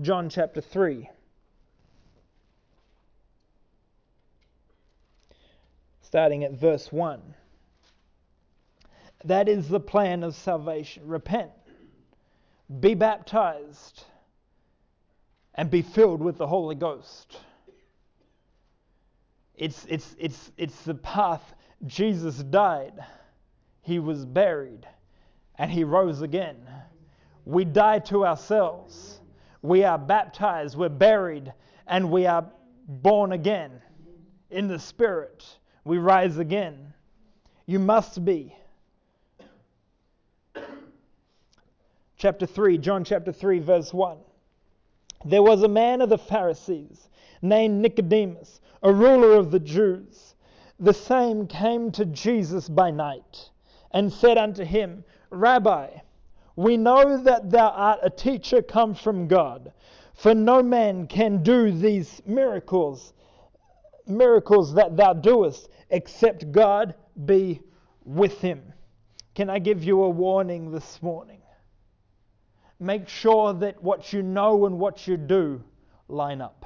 John 0.00 0.28
chapter 0.28 0.60
3. 0.60 1.08
Starting 6.00 6.44
at 6.44 6.52
verse 6.52 6.90
1. 6.90 7.20
That 9.24 9.48
is 9.48 9.68
the 9.68 9.80
plan 9.80 10.22
of 10.22 10.34
salvation. 10.34 11.06
Repent, 11.06 11.50
be 12.80 12.94
baptized, 12.94 14.04
and 15.54 15.70
be 15.70 15.82
filled 15.82 16.20
with 16.20 16.38
the 16.38 16.46
Holy 16.46 16.76
Ghost. 16.76 17.36
It's, 19.56 19.84
it's, 19.88 20.14
it's, 20.18 20.52
it's 20.56 20.82
the 20.82 20.94
path 20.94 21.54
Jesus 21.84 22.36
died, 22.36 22.92
he 23.88 23.98
was 23.98 24.24
buried, 24.24 24.86
and 25.56 25.70
he 25.70 25.82
rose 25.82 26.22
again. 26.22 26.56
We 27.44 27.64
die 27.64 27.98
to 28.00 28.24
ourselves 28.24 29.18
we 29.62 29.84
are 29.84 29.98
baptized, 29.98 30.76
we're 30.76 30.88
buried, 30.88 31.52
and 31.86 32.10
we 32.10 32.26
are 32.26 32.46
born 32.86 33.32
again 33.32 33.82
in 34.50 34.68
the 34.68 34.78
Spirit. 34.78 35.44
We 35.84 35.98
rise 35.98 36.38
again. 36.38 36.92
You 37.66 37.78
must 37.78 38.24
be. 38.24 38.54
Chapter 42.16 42.46
3, 42.46 42.78
John 42.78 43.04
chapter 43.04 43.32
3, 43.32 43.58
verse 43.60 43.92
1. 43.92 44.18
There 45.24 45.42
was 45.42 45.62
a 45.62 45.68
man 45.68 46.00
of 46.00 46.08
the 46.08 46.18
Pharisees 46.18 47.08
named 47.42 47.80
Nicodemus, 47.80 48.60
a 48.82 48.92
ruler 48.92 49.36
of 49.36 49.50
the 49.50 49.60
Jews. 49.60 50.34
The 50.80 50.94
same 50.94 51.46
came 51.46 51.90
to 51.92 52.04
Jesus 52.04 52.68
by 52.68 52.90
night 52.90 53.50
and 53.90 54.12
said 54.12 54.38
unto 54.38 54.64
him, 54.64 55.04
Rabbi, 55.30 55.88
we 56.56 56.76
know 56.76 57.22
that 57.22 57.50
thou 57.50 57.68
art 57.68 58.00
a 58.02 58.10
teacher 58.10 58.62
come 58.62 58.94
from 58.94 59.28
God. 59.28 59.72
For 60.14 60.34
no 60.34 60.62
man 60.62 61.06
can 61.06 61.42
do 61.44 61.70
these 61.70 62.20
miracles, 62.26 63.12
miracles 64.06 64.74
that 64.74 64.96
thou 64.96 65.12
doest, 65.12 65.68
except 65.90 66.50
God 66.50 66.94
be 67.24 67.60
with 68.04 68.40
him. 68.40 68.72
Can 69.34 69.48
I 69.48 69.60
give 69.60 69.84
you 69.84 70.02
a 70.02 70.08
warning 70.08 70.72
this 70.72 71.00
morning? 71.00 71.40
Make 72.80 73.08
sure 73.08 73.52
that 73.54 73.82
what 73.82 74.12
you 74.12 74.22
know 74.22 74.66
and 74.66 74.78
what 74.80 75.06
you 75.06 75.16
do 75.16 75.62
line 76.08 76.40
up. 76.40 76.64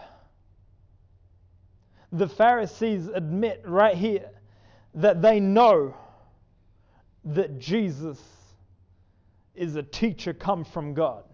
The 2.12 2.28
Pharisees 2.28 3.08
admit 3.08 3.62
right 3.66 3.96
here 3.96 4.30
that 4.94 5.20
they 5.20 5.40
know 5.40 5.94
that 7.24 7.58
Jesus 7.58 8.20
is 9.54 9.76
a 9.76 9.82
teacher 9.82 10.32
come 10.32 10.64
from 10.64 10.94
God. 10.94 11.24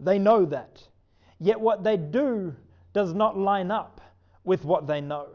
They 0.00 0.18
know 0.18 0.44
that. 0.46 0.82
Yet 1.38 1.60
what 1.60 1.84
they 1.84 1.96
do 1.96 2.54
does 2.92 3.14
not 3.14 3.36
line 3.36 3.70
up 3.70 4.00
with 4.44 4.64
what 4.64 4.86
they 4.86 5.00
know. 5.00 5.28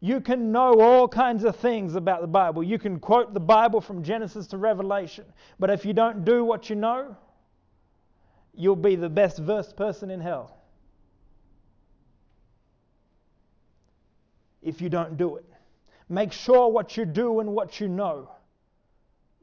You 0.00 0.20
can 0.20 0.52
know 0.52 0.80
all 0.80 1.08
kinds 1.08 1.44
of 1.44 1.56
things 1.56 1.94
about 1.94 2.20
the 2.20 2.26
Bible. 2.26 2.62
You 2.62 2.78
can 2.78 3.00
quote 3.00 3.32
the 3.32 3.40
Bible 3.40 3.80
from 3.80 4.02
Genesis 4.02 4.46
to 4.48 4.58
Revelation. 4.58 5.24
But 5.58 5.70
if 5.70 5.84
you 5.84 5.92
don't 5.92 6.24
do 6.24 6.44
what 6.44 6.68
you 6.68 6.76
know, 6.76 7.16
you'll 8.54 8.76
be 8.76 8.96
the 8.96 9.08
best 9.08 9.38
versed 9.38 9.76
person 9.76 10.10
in 10.10 10.20
hell. 10.20 10.58
If 14.62 14.80
you 14.80 14.88
don't 14.88 15.16
do 15.16 15.36
it, 15.36 15.44
make 16.08 16.32
sure 16.32 16.68
what 16.68 16.96
you 16.96 17.04
do 17.04 17.40
and 17.40 17.52
what 17.52 17.80
you 17.80 17.88
know 17.88 18.30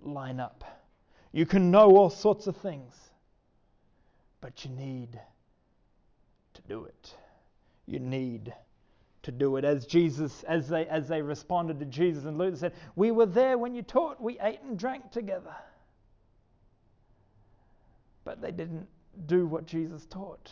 line 0.01 0.39
up. 0.39 0.63
You 1.31 1.45
can 1.45 1.71
know 1.71 1.95
all 1.97 2.09
sorts 2.09 2.47
of 2.47 2.55
things, 2.57 2.93
but 4.41 4.63
you 4.63 4.71
need 4.71 5.19
to 6.53 6.61
do 6.63 6.85
it. 6.85 7.15
You 7.85 7.99
need 7.99 8.53
to 9.23 9.31
do 9.31 9.57
it. 9.57 9.65
As 9.65 9.85
Jesus, 9.85 10.43
as 10.43 10.67
they 10.67 10.85
as 10.87 11.07
they 11.07 11.21
responded 11.21 11.79
to 11.79 11.85
Jesus 11.85 12.25
and 12.25 12.37
Luke 12.37 12.55
said, 12.57 12.73
We 12.95 13.11
were 13.11 13.25
there 13.25 13.57
when 13.57 13.73
you 13.73 13.81
taught, 13.81 14.21
we 14.21 14.39
ate 14.39 14.61
and 14.61 14.77
drank 14.77 15.11
together. 15.11 15.55
But 18.23 18.41
they 18.41 18.51
didn't 18.51 18.87
do 19.25 19.47
what 19.47 19.65
Jesus 19.65 20.05
taught. 20.05 20.51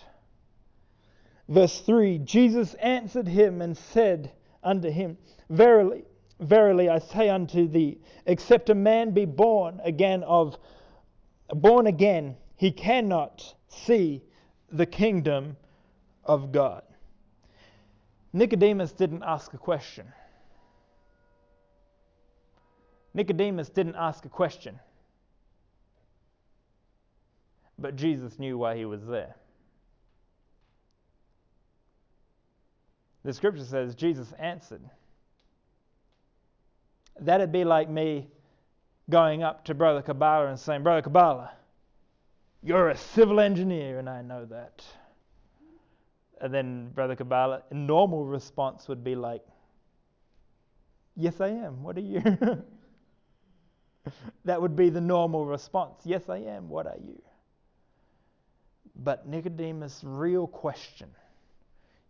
Verse 1.48 1.80
3 1.82 2.20
Jesus 2.20 2.74
answered 2.76 3.28
him 3.28 3.62
and 3.62 3.78
said 3.78 4.32
unto 4.64 4.90
him, 4.90 5.18
Verily, 5.50 6.04
verily 6.40 6.90
I 6.90 7.00
say 7.00 7.30
unto 7.30 7.68
thee, 7.68 8.00
except 8.26 8.70
a 8.70 8.76
man 8.76 9.12
be 9.12 9.26
born 9.26 9.82
again 9.84 10.24
of 10.24 10.58
born 11.54 11.88
again, 11.88 12.38
he 12.56 12.72
cannot 12.72 13.56
see 13.68 14.24
the 14.72 14.86
kingdom 14.86 15.58
of 16.24 16.52
God. 16.52 16.84
Nicodemus 18.34 18.94
didn't 18.94 19.24
ask 19.24 19.54
a 19.54 19.58
question. 19.58 20.08
Nicodemus 23.14 23.70
didn't 23.70 23.96
ask 23.96 24.24
a 24.26 24.30
question. 24.30 24.80
But 27.78 27.96
Jesus 27.96 28.40
knew 28.40 28.58
why 28.58 28.78
he 28.78 28.86
was 28.86 29.06
there. 29.06 29.36
The 33.24 33.34
scripture 33.34 33.64
says 33.64 33.96
Jesus 33.96 34.32
answered. 34.40 34.82
That'd 37.20 37.52
be 37.52 37.64
like 37.64 37.90
me 37.90 38.28
going 39.10 39.44
up 39.44 39.66
to 39.66 39.74
Brother 39.74 40.02
Kabbalah 40.02 40.48
and 40.48 40.60
saying, 40.60 40.84
Brother 40.84 41.02
Kabbalah, 41.02 41.52
you're 42.64 42.90
a 42.90 42.98
civil 42.98 43.40
engineer, 43.40 44.00
and 44.00 44.10
I 44.10 44.22
know 44.22 44.46
that. 44.46 44.84
And 46.40 46.54
then 46.54 46.90
Brother 46.90 47.16
Kabbalah, 47.16 47.64
a 47.70 47.74
normal 47.74 48.26
response 48.26 48.88
would 48.88 49.04
be 49.04 49.16
like, 49.16 49.44
Yes, 51.16 51.42
I 51.42 51.50
am. 51.50 51.84
What 51.84 51.98
are 51.98 52.02
you? 52.02 52.22
that 54.46 54.62
would 54.62 54.76
be 54.76 54.90
the 54.90 55.02
normal 55.02 55.46
response. 55.46 56.02
Yes, 56.06 56.30
I 56.30 56.38
am. 56.38 56.70
What 56.70 56.88
are 56.88 56.98
you? 57.06 57.22
But 58.96 59.28
Nicodemus' 59.28 60.02
real 60.04 60.48
question, 60.48 61.10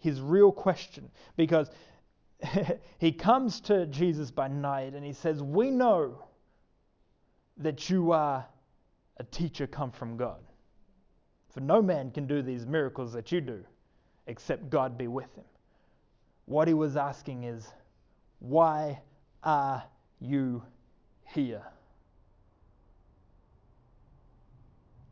his 0.01 0.19
real 0.19 0.51
question, 0.51 1.09
because 1.37 1.69
he 2.97 3.11
comes 3.11 3.61
to 3.61 3.85
Jesus 3.85 4.31
by 4.31 4.47
night 4.47 4.93
and 4.93 5.05
he 5.05 5.13
says, 5.13 5.41
We 5.41 5.71
know 5.71 6.23
that 7.57 7.89
you 7.89 8.11
are 8.11 8.45
a 9.17 9.23
teacher 9.25 9.67
come 9.67 9.91
from 9.91 10.17
God. 10.17 10.39
For 11.53 11.59
no 11.59 11.81
man 11.81 12.11
can 12.11 12.27
do 12.27 12.41
these 12.41 12.65
miracles 12.65 13.13
that 13.13 13.31
you 13.31 13.41
do 13.41 13.63
except 14.27 14.69
God 14.69 14.97
be 14.97 15.07
with 15.07 15.33
him. 15.35 15.43
What 16.45 16.67
he 16.67 16.73
was 16.73 16.97
asking 16.97 17.43
is, 17.43 17.67
Why 18.39 19.01
are 19.43 19.83
you 20.19 20.63
here? 21.27 21.63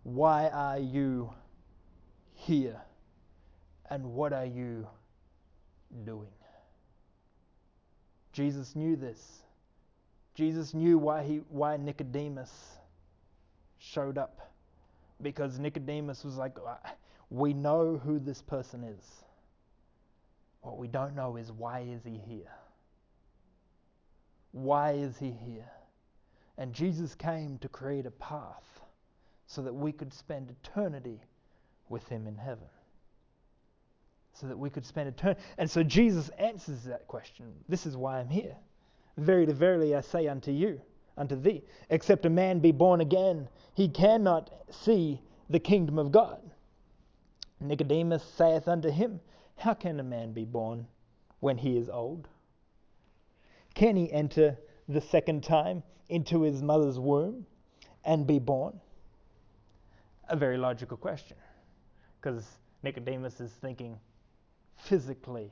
Why 0.04 0.48
are 0.48 0.80
you 0.80 1.32
here? 2.34 2.82
And 3.90 4.14
what 4.14 4.34
are 4.34 4.46
you 4.46 4.88
doing? 6.06 6.28
Jesus 8.32 8.76
knew 8.76 8.96
this. 8.96 9.42
Jesus 10.36 10.74
knew 10.74 10.98
why 10.98 11.24
he 11.24 11.42
why 11.50 11.78
Nicodemus 11.78 12.52
showed 13.80 14.18
up. 14.18 14.52
Because 15.22 15.60
Nicodemus 15.60 16.24
was 16.24 16.38
like, 16.38 16.58
uh, 16.66 16.76
we 17.30 17.54
know 17.54 17.98
who 17.98 18.20
this 18.20 18.42
person 18.42 18.84
is. 18.84 19.04
What 20.62 20.78
we 20.78 20.88
don't 20.88 21.16
know 21.16 21.36
is 21.36 21.52
why 21.52 21.82
is 21.82 22.04
he 22.04 22.18
here? 22.18 22.52
Why 24.52 24.92
is 24.92 25.18
he 25.18 25.32
here? 25.32 25.70
And 26.58 26.74
Jesus 26.74 27.16
came 27.16 27.58
to 27.60 27.70
create 27.70 28.06
a 28.06 28.12
path 28.12 28.82
so 29.48 29.62
that 29.62 29.74
we 29.74 29.92
could 29.92 30.14
spend 30.14 30.50
eternity 30.50 31.22
with 31.88 32.08
him 32.08 32.28
in 32.28 32.36
heaven. 32.36 32.68
So 34.40 34.48
that 34.48 34.58
we 34.58 34.70
could 34.70 34.86
spend 34.86 35.10
eternity. 35.10 35.42
And 35.58 35.70
so 35.70 35.84
Jesus 35.84 36.30
answers 36.40 36.84
that 36.86 37.08
question. 37.08 37.54
This 37.68 37.86
is 37.86 37.98
why 37.98 38.20
I'm 38.20 38.30
here. 38.30 38.56
Verily, 39.18 39.52
verily, 39.52 39.96
I 39.96 40.02
say 40.02 40.30
unto 40.30 40.52
you, 40.52 40.80
unto 41.18 41.36
thee, 41.36 41.62
except 41.90 42.26
a 42.26 42.30
man 42.30 42.60
be 42.60 42.72
born 42.72 43.02
again, 43.02 43.50
he 43.74 43.90
cannot 43.90 44.50
see 44.72 45.22
the 45.50 45.60
kingdom 45.60 46.00
of 46.00 46.14
God. 46.14 46.40
Nicodemus 47.60 48.24
saith 48.24 48.70
unto 48.70 48.90
him, 48.90 49.20
How 49.58 49.74
can 49.74 50.00
a 50.00 50.04
man 50.04 50.32
be 50.32 50.46
born 50.46 50.88
when 51.42 51.58
he 51.58 51.78
is 51.78 51.90
old? 51.90 52.30
Can 53.74 53.98
he 53.98 54.10
enter 54.10 54.58
the 54.88 55.02
second 55.02 55.44
time 55.44 55.84
into 56.08 56.44
his 56.44 56.62
mother's 56.62 56.98
womb 56.98 57.46
and 58.06 58.26
be 58.26 58.40
born? 58.40 58.80
A 60.30 60.38
very 60.38 60.58
logical 60.58 60.96
question, 60.96 61.36
because 62.22 62.46
Nicodemus 62.84 63.42
is 63.42 63.52
thinking 63.52 64.00
physically 64.80 65.52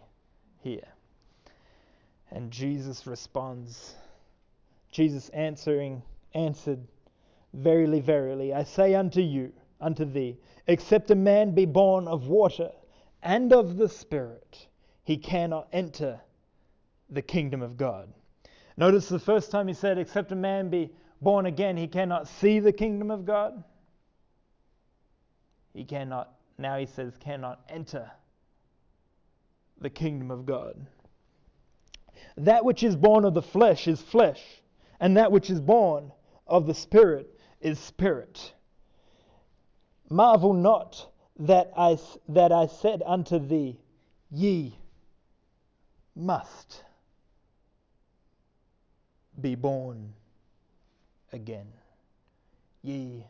here. 0.59 0.87
And 2.31 2.51
Jesus 2.51 3.07
responds, 3.07 3.95
Jesus 4.91 5.29
answering, 5.29 6.01
answered, 6.33 6.79
Verily, 7.53 8.01
verily, 8.01 8.53
I 8.53 8.63
say 8.63 8.93
unto 8.93 9.21
you, 9.21 9.53
unto 9.79 10.05
thee, 10.05 10.37
except 10.67 11.11
a 11.11 11.15
man 11.15 11.51
be 11.51 11.65
born 11.65 12.07
of 12.07 12.27
water 12.27 12.71
and 13.23 13.53
of 13.53 13.77
the 13.77 13.89
Spirit, 13.89 14.67
he 15.03 15.17
cannot 15.17 15.67
enter 15.71 16.19
the 17.09 17.21
kingdom 17.21 17.61
of 17.61 17.77
God. 17.77 18.13
Notice 18.75 19.07
the 19.07 19.19
first 19.19 19.49
time 19.49 19.67
he 19.67 19.73
said, 19.73 19.97
except 19.97 20.31
a 20.31 20.35
man 20.35 20.69
be 20.69 20.91
born 21.21 21.45
again, 21.45 21.77
he 21.77 21.87
cannot 21.87 22.27
see 22.27 22.59
the 22.59 22.73
kingdom 22.73 23.09
of 23.09 23.25
God. 23.25 23.63
He 25.73 25.83
cannot, 25.83 26.33
now 26.57 26.77
he 26.77 26.85
says, 26.85 27.13
cannot 27.19 27.61
enter 27.69 28.11
the 29.79 29.89
kingdom 29.89 30.31
of 30.31 30.45
God. 30.45 30.87
That 32.37 32.65
which 32.65 32.83
is 32.83 32.95
born 32.95 33.25
of 33.25 33.33
the 33.33 33.41
flesh 33.41 33.87
is 33.87 34.01
flesh, 34.01 34.41
and 34.99 35.17
that 35.17 35.31
which 35.31 35.49
is 35.49 35.59
born 35.59 36.11
of 36.45 36.67
the 36.67 36.73
Spirit 36.73 37.39
is 37.61 37.79
spirit. 37.79 38.53
Marvel 40.09 40.53
not 40.53 41.11
that 41.39 41.71
I, 41.77 41.97
that 42.29 42.51
I 42.51 42.67
said 42.67 43.01
unto 43.05 43.39
thee, 43.39 43.79
Ye 44.31 44.77
must 46.15 46.83
be 49.39 49.55
born 49.55 50.13
again. 51.31 51.67
Ye 52.81 53.25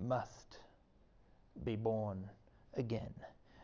must 0.00 0.58
be 1.64 1.76
born 1.76 2.28
again. 2.74 3.14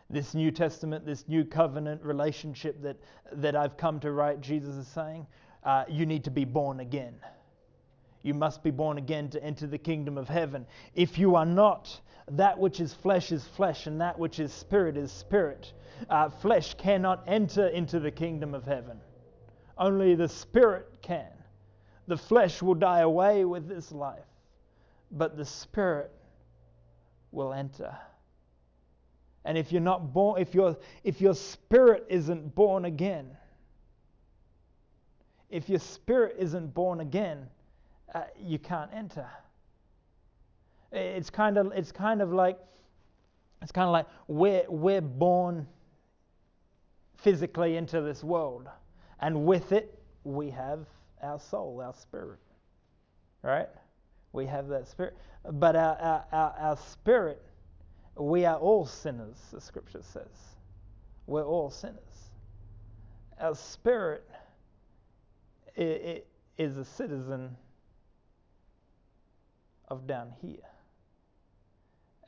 This 0.08 0.34
New 0.34 0.50
Testament, 0.50 1.04
this 1.04 1.26
new 1.28 1.44
covenant 1.44 2.02
relationship 2.02 2.80
that, 2.82 2.96
that 3.32 3.56
I've 3.56 3.76
come 3.76 3.98
to 4.00 4.12
write, 4.12 4.40
Jesus 4.40 4.76
is 4.76 4.86
saying, 4.86 5.26
uh, 5.64 5.84
you 5.88 6.06
need 6.06 6.24
to 6.24 6.30
be 6.30 6.44
born 6.44 6.80
again. 6.80 7.16
You 8.22 8.34
must 8.34 8.62
be 8.62 8.70
born 8.70 8.98
again 8.98 9.28
to 9.30 9.42
enter 9.42 9.66
the 9.66 9.78
kingdom 9.78 10.16
of 10.16 10.28
heaven. 10.28 10.66
If 10.94 11.18
you 11.18 11.34
are 11.34 11.46
not, 11.46 12.00
that 12.32 12.58
which 12.58 12.80
is 12.80 12.92
flesh 12.92 13.32
is 13.32 13.44
flesh, 13.44 13.86
and 13.86 14.00
that 14.00 14.18
which 14.18 14.40
is 14.40 14.52
spirit 14.52 14.96
is 14.96 15.12
spirit. 15.12 15.72
Uh, 16.08 16.28
flesh 16.28 16.74
cannot 16.74 17.24
enter 17.26 17.68
into 17.68 18.00
the 18.00 18.10
kingdom 18.10 18.54
of 18.54 18.64
heaven, 18.64 19.00
only 19.78 20.14
the 20.14 20.28
spirit 20.28 20.88
can. 21.02 21.30
The 22.08 22.16
flesh 22.16 22.62
will 22.62 22.74
die 22.74 23.00
away 23.00 23.44
with 23.44 23.68
this 23.68 23.90
life, 23.90 24.26
but 25.10 25.36
the 25.36 25.44
spirit 25.44 26.12
will 27.32 27.52
enter. 27.52 27.96
And 29.46 29.56
if 29.56 29.70
you're 29.70 29.80
not 29.80 30.12
born, 30.12 30.42
if 30.42 30.54
your 30.54 30.76
if 31.04 31.20
your 31.20 31.34
spirit 31.34 32.04
isn't 32.08 32.56
born 32.56 32.84
again, 32.84 33.30
if 35.50 35.68
your 35.68 35.78
spirit 35.78 36.34
isn't 36.36 36.74
born 36.74 36.98
again, 36.98 37.46
uh, 38.12 38.24
you 38.36 38.58
can't 38.58 38.90
enter. 38.92 39.28
It's 40.90 41.30
kind 41.30 41.58
of 41.58 41.72
it's 41.76 41.92
kind 41.92 42.20
of 42.22 42.32
like 42.32 42.58
it's 43.62 43.70
kind 43.70 43.86
of 43.86 43.92
like 43.92 44.06
we're 44.26 44.64
we're 44.68 45.00
born 45.00 45.68
physically 47.18 47.76
into 47.76 48.00
this 48.00 48.24
world, 48.24 48.66
and 49.20 49.46
with 49.46 49.70
it 49.70 49.96
we 50.24 50.50
have 50.50 50.86
our 51.22 51.38
soul, 51.38 51.80
our 51.84 51.94
spirit, 51.94 52.40
right? 53.42 53.68
We 54.32 54.44
have 54.46 54.66
that 54.68 54.88
spirit, 54.88 55.16
but 55.52 55.76
our 55.76 55.96
our, 55.98 56.24
our, 56.32 56.54
our 56.58 56.76
spirit 56.78 57.40
we 58.16 58.44
are 58.44 58.56
all 58.56 58.86
sinners, 58.86 59.36
the 59.52 59.60
scripture 59.60 60.02
says. 60.02 60.56
We're 61.26 61.44
all 61.44 61.70
sinners. 61.70 61.98
Our 63.38 63.54
spirit 63.54 64.26
is 65.76 66.76
a 66.78 66.84
citizen 66.84 67.56
of 69.88 70.06
down 70.06 70.32
here 70.40 70.56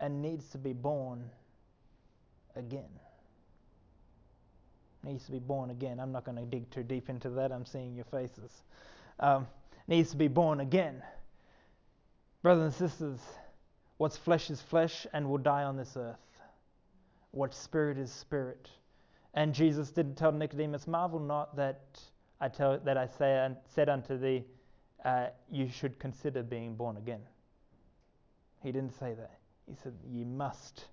and 0.01 0.21
needs 0.21 0.49
to 0.51 0.59
be 0.59 0.73
born 0.73 1.25
again. 2.57 2.91
Needs 5.03 5.25
to 5.27 5.33
be 5.33 5.39
born 5.39 5.71
again. 5.71 6.01
I'm 6.01 6.13
not 6.13 6.25
going 6.25 6.37
to 6.37 6.45
dig 6.45 6.71
too 6.71 6.83
deep 6.83 7.09
into 7.09 7.31
that. 7.31 7.53
I'm 7.53 7.65
seeing 7.65 7.95
your 7.95 8.05
faces. 8.05 8.51
Um, 9.21 9.47
needs 9.87 10.11
to 10.11 10.17
be 10.17 10.29
born 10.29 10.61
again. 10.61 11.03
Brothers 12.43 12.81
and 12.81 12.91
sisters, 12.91 13.21
What's 13.99 14.17
flesh 14.17 14.51
is 14.51 14.61
flesh 14.63 15.07
and 15.13 15.29
will 15.29 15.39
die 15.39 15.65
on 15.65 15.77
this 15.77 15.97
earth. 15.97 16.17
What 17.33 17.53
spirit 17.53 17.99
is 17.99 18.11
spirit? 18.11 18.71
And 19.35 19.53
Jesus 19.53 19.91
didn't 19.91 20.15
tell 20.15 20.33
Nicodemus, 20.33 20.87
marvel 20.87 21.21
not 21.21 21.55
that 21.57 21.81
I 22.41 22.49
tell 22.49 22.79
that 22.79 22.97
I 22.97 23.07
say 23.07 23.39
and 23.45 23.57
said 23.67 23.89
unto 23.89 24.17
thee, 24.17 24.45
uh, 25.05 25.27
you 25.51 25.69
should 25.69 25.99
consider 25.99 26.43
being 26.43 26.75
born 26.75 26.97
again. 26.97 27.21
He 28.63 28.73
didn't 28.73 28.99
say 28.99 29.15
that. 29.15 29.39
He 29.69 29.75
said, 29.83 29.95
You 30.09 30.25
must 30.25 30.87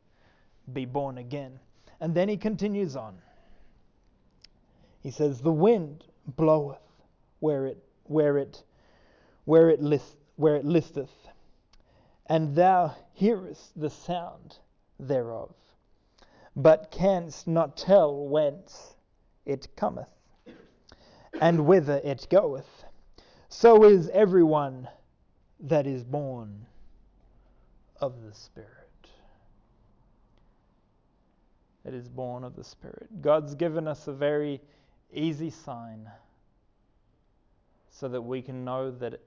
be 0.73 0.85
born 0.85 1.17
again. 1.17 1.59
And 2.01 2.13
then 2.13 2.27
he 2.27 2.37
continues 2.37 2.95
on. 2.95 3.15
He 5.01 5.11
says, 5.11 5.41
The 5.41 5.51
wind 5.51 6.03
bloweth 6.35 6.81
where 7.39 7.67
it 7.67 7.77
where 8.03 8.37
it 8.37 8.63
where 9.45 9.69
it 9.69 9.81
list, 9.81 10.17
where 10.35 10.55
it 10.55 10.65
listeth, 10.65 11.11
and 12.27 12.55
thou 12.55 12.95
hearest 13.13 13.79
the 13.79 13.89
sound 13.89 14.57
thereof, 14.99 15.53
but 16.55 16.91
canst 16.91 17.47
not 17.47 17.77
tell 17.77 18.27
whence 18.27 18.95
it 19.45 19.67
cometh, 19.75 20.09
and 21.39 21.65
whither 21.65 22.01
it 22.03 22.27
goeth. 22.29 22.85
So 23.49 23.83
is 23.83 24.09
everyone 24.09 24.87
that 25.59 25.85
is 25.87 26.03
born 26.03 26.65
of 28.01 28.23
the 28.23 28.33
Spirit. 28.33 28.69
That 31.83 31.93
is 31.93 32.09
born 32.09 32.43
of 32.43 32.55
the 32.55 32.63
Spirit. 32.63 33.21
God's 33.21 33.53
given 33.55 33.87
us 33.87 34.07
a 34.07 34.13
very 34.13 34.59
easy 35.13 35.49
sign 35.49 36.09
so 37.91 38.07
that 38.09 38.21
we 38.21 38.41
can 38.41 38.65
know 38.65 38.91
that 38.91 39.21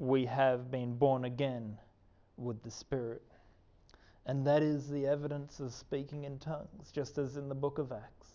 we 0.00 0.24
have 0.24 0.70
been 0.70 0.94
born 0.96 1.26
again 1.26 1.76
with 2.38 2.62
the 2.62 2.70
Spirit. 2.70 3.22
And 4.24 4.46
that 4.46 4.62
is 4.62 4.88
the 4.88 5.06
evidence 5.06 5.60
of 5.60 5.74
speaking 5.74 6.24
in 6.24 6.38
tongues, 6.38 6.90
just 6.90 7.18
as 7.18 7.36
in 7.36 7.50
the 7.50 7.54
book 7.54 7.76
of 7.76 7.92
Acts. 7.92 8.28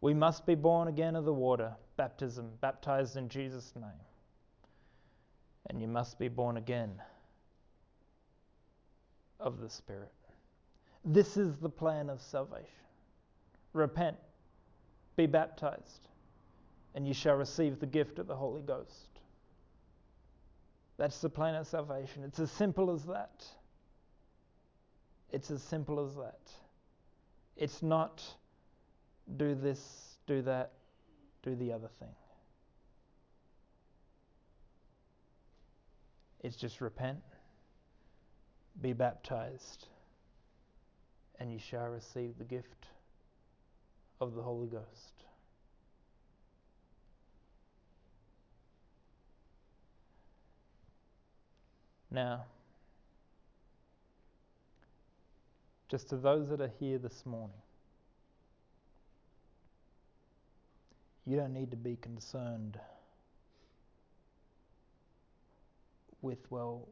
We 0.00 0.14
must 0.14 0.46
be 0.46 0.54
born 0.54 0.88
again 0.88 1.14
of 1.14 1.26
the 1.26 1.32
water, 1.32 1.74
baptism, 1.98 2.48
baptized 2.62 3.18
in 3.18 3.28
Jesus' 3.28 3.74
name. 3.76 4.00
And 5.68 5.78
you 5.78 5.88
must 5.88 6.18
be 6.18 6.28
born 6.28 6.56
again 6.56 7.02
of 9.38 9.60
the 9.60 9.68
Spirit. 9.68 10.14
This 11.04 11.36
is 11.36 11.58
the 11.58 11.68
plan 11.68 12.08
of 12.08 12.22
salvation. 12.22 12.64
Repent, 13.74 14.16
be 15.16 15.26
baptized, 15.26 16.08
and 16.94 17.06
you 17.06 17.12
shall 17.12 17.36
receive 17.36 17.78
the 17.78 17.86
gift 17.86 18.18
of 18.18 18.26
the 18.26 18.36
Holy 18.36 18.62
Ghost. 18.62 19.15
That's 20.98 21.20
the 21.20 21.28
plan 21.28 21.54
of 21.54 21.66
salvation. 21.66 22.24
It's 22.24 22.38
as 22.38 22.50
simple 22.50 22.90
as 22.90 23.04
that. 23.04 23.44
It's 25.30 25.50
as 25.50 25.62
simple 25.62 26.04
as 26.04 26.14
that. 26.16 26.40
It's 27.56 27.82
not 27.82 28.22
do 29.36 29.54
this, 29.54 30.16
do 30.26 30.42
that, 30.42 30.72
do 31.42 31.54
the 31.54 31.72
other 31.72 31.88
thing. 31.98 32.14
It's 36.40 36.56
just 36.56 36.80
repent, 36.80 37.22
be 38.80 38.92
baptized, 38.92 39.88
and 41.40 41.52
you 41.52 41.58
shall 41.58 41.88
receive 41.88 42.38
the 42.38 42.44
gift 42.44 42.86
of 44.20 44.34
the 44.34 44.42
Holy 44.42 44.68
Ghost. 44.68 45.15
Now, 52.16 52.46
just 55.90 56.08
to 56.08 56.16
those 56.16 56.48
that 56.48 56.62
are 56.62 56.72
here 56.80 56.96
this 56.96 57.26
morning, 57.26 57.58
you 61.26 61.36
don't 61.36 61.52
need 61.52 61.70
to 61.72 61.76
be 61.76 61.96
concerned 61.96 62.78
with, 66.22 66.38
well, 66.48 66.88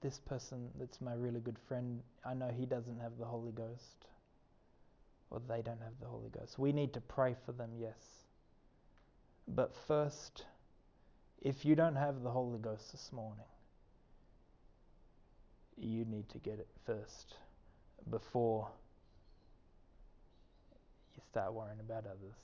this 0.00 0.20
person 0.20 0.68
that's 0.78 1.00
my 1.00 1.14
really 1.14 1.40
good 1.40 1.58
friend, 1.66 2.00
I 2.24 2.34
know 2.34 2.48
he 2.56 2.64
doesn't 2.64 3.00
have 3.00 3.18
the 3.18 3.24
Holy 3.24 3.50
Ghost, 3.50 4.06
or 5.32 5.40
they 5.48 5.60
don't 5.60 5.82
have 5.82 5.98
the 6.00 6.06
Holy 6.06 6.30
Ghost. 6.30 6.56
We 6.56 6.70
need 6.70 6.92
to 6.92 7.00
pray 7.00 7.34
for 7.44 7.50
them, 7.50 7.70
yes. 7.80 7.98
But 9.48 9.74
first, 9.88 10.44
if 11.40 11.64
you 11.64 11.74
don't 11.74 11.96
have 11.96 12.22
the 12.22 12.30
Holy 12.30 12.60
Ghost 12.60 12.92
this 12.92 13.10
morning, 13.12 13.42
you 15.78 16.04
need 16.04 16.28
to 16.30 16.38
get 16.38 16.58
it 16.58 16.68
first 16.86 17.34
before 18.10 18.68
you 21.14 21.22
start 21.30 21.52
worrying 21.52 21.80
about 21.80 22.04
others. 22.06 22.36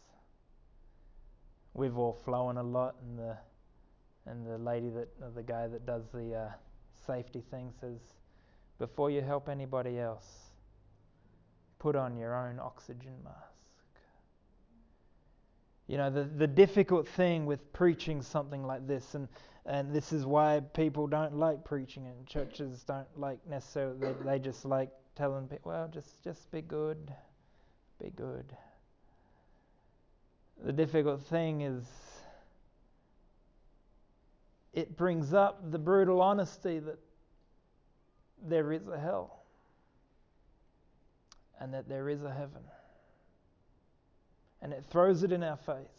We've 1.75 1.97
all 1.97 2.19
flown 2.25 2.57
a 2.57 2.63
lot, 2.63 2.97
and 3.03 3.19
the 3.19 3.37
and 4.27 4.47
the 4.47 4.59
lady 4.59 4.91
that 4.91 5.35
the 5.35 5.43
guy 5.43 5.67
that 5.69 5.87
does 5.87 6.03
the 6.13 6.35
uh, 6.35 6.49
safety 7.07 7.43
thing 7.51 7.73
says, 7.81 7.99
before 8.79 9.11
you 9.11 9.23
help 9.23 9.49
anybody 9.49 9.99
else, 9.99 10.27
put 11.79 11.97
on 11.97 12.17
your 12.17 12.35
own 12.37 12.59
oxygen 12.59 13.15
mask. 13.25 13.37
You 15.87 15.97
know, 15.97 16.11
the, 16.11 16.25
the 16.25 16.47
difficult 16.47 17.09
thing 17.09 17.47
with 17.47 17.73
preaching 17.73 18.21
something 18.21 18.63
like 18.63 18.87
this, 18.87 19.15
and, 19.15 19.29
and 19.69 19.93
this 19.93 20.15
is 20.15 20.25
why 20.25 20.61
people 20.73 21.07
don't 21.07 21.37
like 21.37 21.63
preaching 21.63 22.07
and 22.07 22.27
churches 22.27 22.83
don't 22.85 23.07
like 23.17 23.39
necessarily, 23.47 23.99
they, 24.01 24.15
they 24.25 24.39
just 24.39 24.65
like 24.65 24.89
telling 25.15 25.47
people, 25.47 25.73
well, 25.73 25.89
just, 25.93 26.25
just 26.25 26.51
be 26.51 26.63
good, 26.63 27.13
be 28.03 28.11
good. 28.17 28.47
The 30.65 30.73
difficult 30.73 31.23
thing 31.27 31.61
is 31.61 31.85
it 34.73 34.97
brings 34.97 35.35
up 35.35 35.71
the 35.71 35.79
brutal 35.79 36.23
honesty 36.23 36.79
that 36.79 36.99
there 38.43 38.73
is 38.73 38.89
a 38.89 38.99
hell 38.99 39.43
and 41.61 41.75
that 41.75 41.91
there 41.91 42.09
is 42.09 42.23
a 42.23 42.33
heaven. 42.33 42.63
And 44.63 44.73
it 44.73 44.85
throws 44.91 45.23
it 45.25 45.31
in 45.31 45.43
our 45.43 45.59
face. 45.59 45.98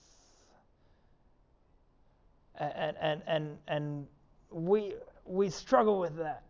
And, 2.59 2.97
and, 2.99 3.21
and, 3.25 3.57
and 3.67 4.07
we, 4.51 4.93
we 5.25 5.49
struggle 5.49 5.99
with 5.99 6.17
that 6.17 6.43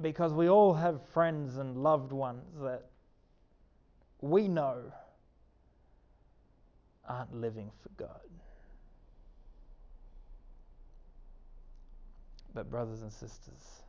because 0.00 0.32
we 0.32 0.48
all 0.48 0.72
have 0.72 1.06
friends 1.08 1.58
and 1.58 1.76
loved 1.76 2.12
ones 2.12 2.44
that 2.62 2.84
we 4.20 4.48
know 4.48 4.80
aren't 7.06 7.34
living 7.34 7.70
for 7.82 7.88
God. 8.02 8.20
But, 12.54 12.70
brothers 12.70 13.02
and 13.02 13.12
sisters, 13.12 13.82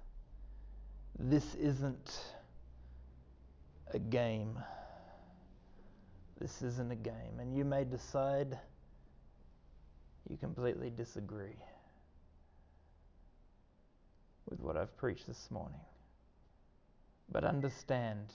this 1.18 1.56
isn't 1.56 2.20
a 3.94 4.00
game. 4.00 4.58
This 6.40 6.62
isn't 6.62 6.92
a 6.92 6.96
game. 6.96 7.40
And 7.40 7.56
you 7.56 7.66
may 7.66 7.84
decide 7.84 8.58
you 10.30 10.38
completely 10.38 10.92
disagree 10.96 11.58
with 14.50 14.60
what 14.60 14.78
I've 14.78 14.96
preached 14.98 15.28
this 15.28 15.50
morning. 15.50 15.80
But 17.32 17.44
understand, 17.44 18.32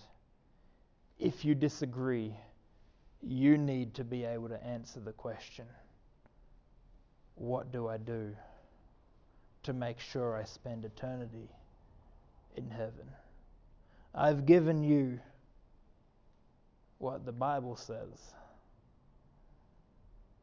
if 1.19 1.45
you 1.45 1.55
disagree, 1.55 2.35
you 3.23 3.57
need 3.57 3.95
to 3.95 4.05
be 4.05 4.25
able 4.25 4.49
to 4.49 4.65
answer 4.65 5.01
the 5.01 5.13
question 5.13 5.67
what 7.37 7.73
do 7.73 7.89
I 7.89 7.97
do 7.97 8.37
to 9.65 9.73
make 9.73 9.99
sure 9.99 10.37
I 10.37 10.45
spend 10.45 10.85
eternity 10.85 11.49
in 12.57 12.71
heaven? 12.71 13.09
I've 14.15 14.47
given 14.47 14.85
you 14.85 15.19
what 16.99 17.27
the 17.27 17.33
Bible 17.33 17.75
says 17.75 18.35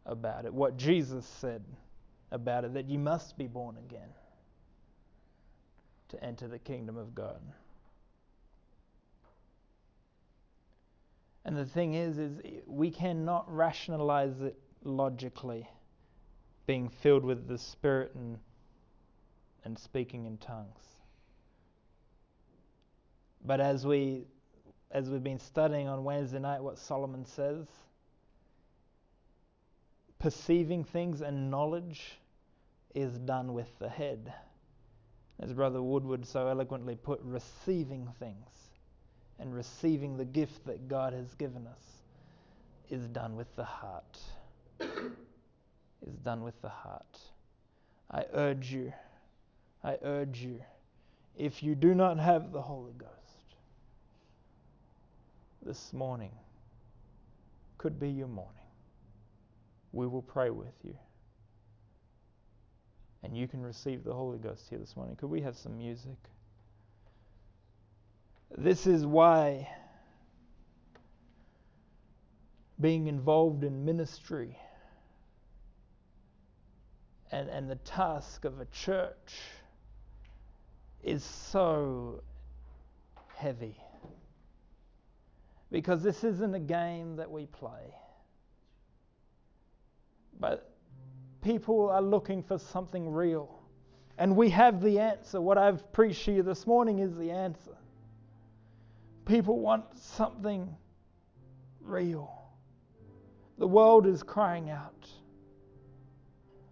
about 0.05 0.45
it, 0.45 0.53
what 0.53 0.77
Jesus 0.77 1.25
said 1.25 1.63
about 2.31 2.65
it, 2.65 2.73
that 2.73 2.89
you 2.89 2.97
must 2.97 3.37
be 3.37 3.47
born 3.47 3.77
again 3.77 4.09
to 6.09 6.23
enter 6.23 6.47
the 6.47 6.59
kingdom 6.59 6.97
of 6.97 7.15
God. 7.15 7.41
And 11.45 11.57
the 11.57 11.65
thing 11.65 11.95
is, 11.95 12.17
is 12.17 12.39
we 12.67 12.91
cannot 12.91 13.53
rationalize 13.53 14.41
it 14.41 14.57
logically, 14.83 15.67
being 16.67 16.89
filled 16.89 17.25
with 17.25 17.47
the 17.47 17.57
Spirit 17.57 18.13
and, 18.15 18.37
and 19.63 19.77
speaking 19.77 20.25
in 20.25 20.37
tongues. 20.37 20.83
But 23.43 23.59
as 23.59 23.85
we 23.85 24.25
as 24.91 25.09
we've 25.09 25.23
been 25.23 25.39
studying 25.39 25.87
on 25.87 26.03
Wednesday 26.03 26.39
night 26.39 26.61
what 26.61 26.77
Solomon 26.77 27.25
says, 27.25 27.65
perceiving 30.21 30.83
things 30.83 31.21
and 31.21 31.49
knowledge 31.49 32.19
is 32.93 33.17
done 33.17 33.53
with 33.53 33.67
the 33.79 33.89
head. 33.89 34.31
As 35.39 35.51
Brother 35.51 35.81
Woodward 35.81 36.27
so 36.27 36.47
eloquently 36.47 36.95
put, 36.95 37.19
receiving 37.23 38.07
things 38.19 38.47
and 39.39 39.53
receiving 39.53 40.17
the 40.17 40.25
gift 40.25 40.63
that 40.67 40.87
God 40.87 41.13
has 41.13 41.33
given 41.33 41.65
us 41.65 41.83
is 42.91 43.07
done 43.07 43.35
with 43.35 43.53
the 43.55 43.63
heart. 43.63 44.19
is 44.79 46.15
done 46.23 46.43
with 46.43 46.61
the 46.61 46.69
heart. 46.69 47.17
I 48.11 48.25
urge 48.33 48.71
you, 48.71 48.93
I 49.83 49.97
urge 50.03 50.37
you, 50.37 50.61
if 51.35 51.63
you 51.63 51.73
do 51.73 51.95
not 51.95 52.19
have 52.19 52.51
the 52.51 52.61
Holy 52.61 52.93
Ghost, 52.93 53.11
this 55.65 55.93
morning 55.93 56.31
could 57.79 57.99
be 57.99 58.09
your 58.09 58.27
morning. 58.27 58.60
We 59.91 60.07
will 60.07 60.21
pray 60.21 60.49
with 60.49 60.73
you. 60.83 60.97
And 63.23 63.37
you 63.37 63.47
can 63.47 63.61
receive 63.61 64.03
the 64.03 64.13
Holy 64.13 64.39
Ghost 64.39 64.67
here 64.69 64.79
this 64.79 64.95
morning. 64.95 65.15
Could 65.15 65.29
we 65.29 65.41
have 65.41 65.55
some 65.55 65.77
music? 65.77 66.17
This 68.57 68.87
is 68.87 69.05
why 69.05 69.67
being 72.79 73.07
involved 73.07 73.63
in 73.63 73.85
ministry 73.85 74.57
and, 77.31 77.47
and 77.49 77.69
the 77.69 77.75
task 77.75 78.43
of 78.43 78.59
a 78.59 78.65
church 78.65 79.39
is 81.03 81.23
so 81.23 82.21
heavy. 83.35 83.75
Because 85.71 86.03
this 86.03 86.23
isn't 86.23 86.53
a 86.53 86.59
game 86.59 87.15
that 87.15 87.31
we 87.31 87.45
play. 87.45 87.95
But 90.41 90.73
people 91.41 91.89
are 91.89 92.01
looking 92.01 92.43
for 92.43 92.57
something 92.57 93.09
real. 93.09 93.61
And 94.17 94.35
we 94.35 94.49
have 94.49 94.81
the 94.81 94.99
answer. 94.99 95.39
What 95.39 95.57
I've 95.57 95.93
preached 95.93 96.25
to 96.25 96.33
you 96.33 96.43
this 96.43 96.67
morning 96.67 96.99
is 96.99 97.15
the 97.15 97.31
answer. 97.31 97.77
People 99.25 99.59
want 99.59 99.85
something 99.97 100.75
real. 101.79 102.49
The 103.59 103.67
world 103.67 104.07
is 104.07 104.23
crying 104.23 104.71
out. 104.71 105.07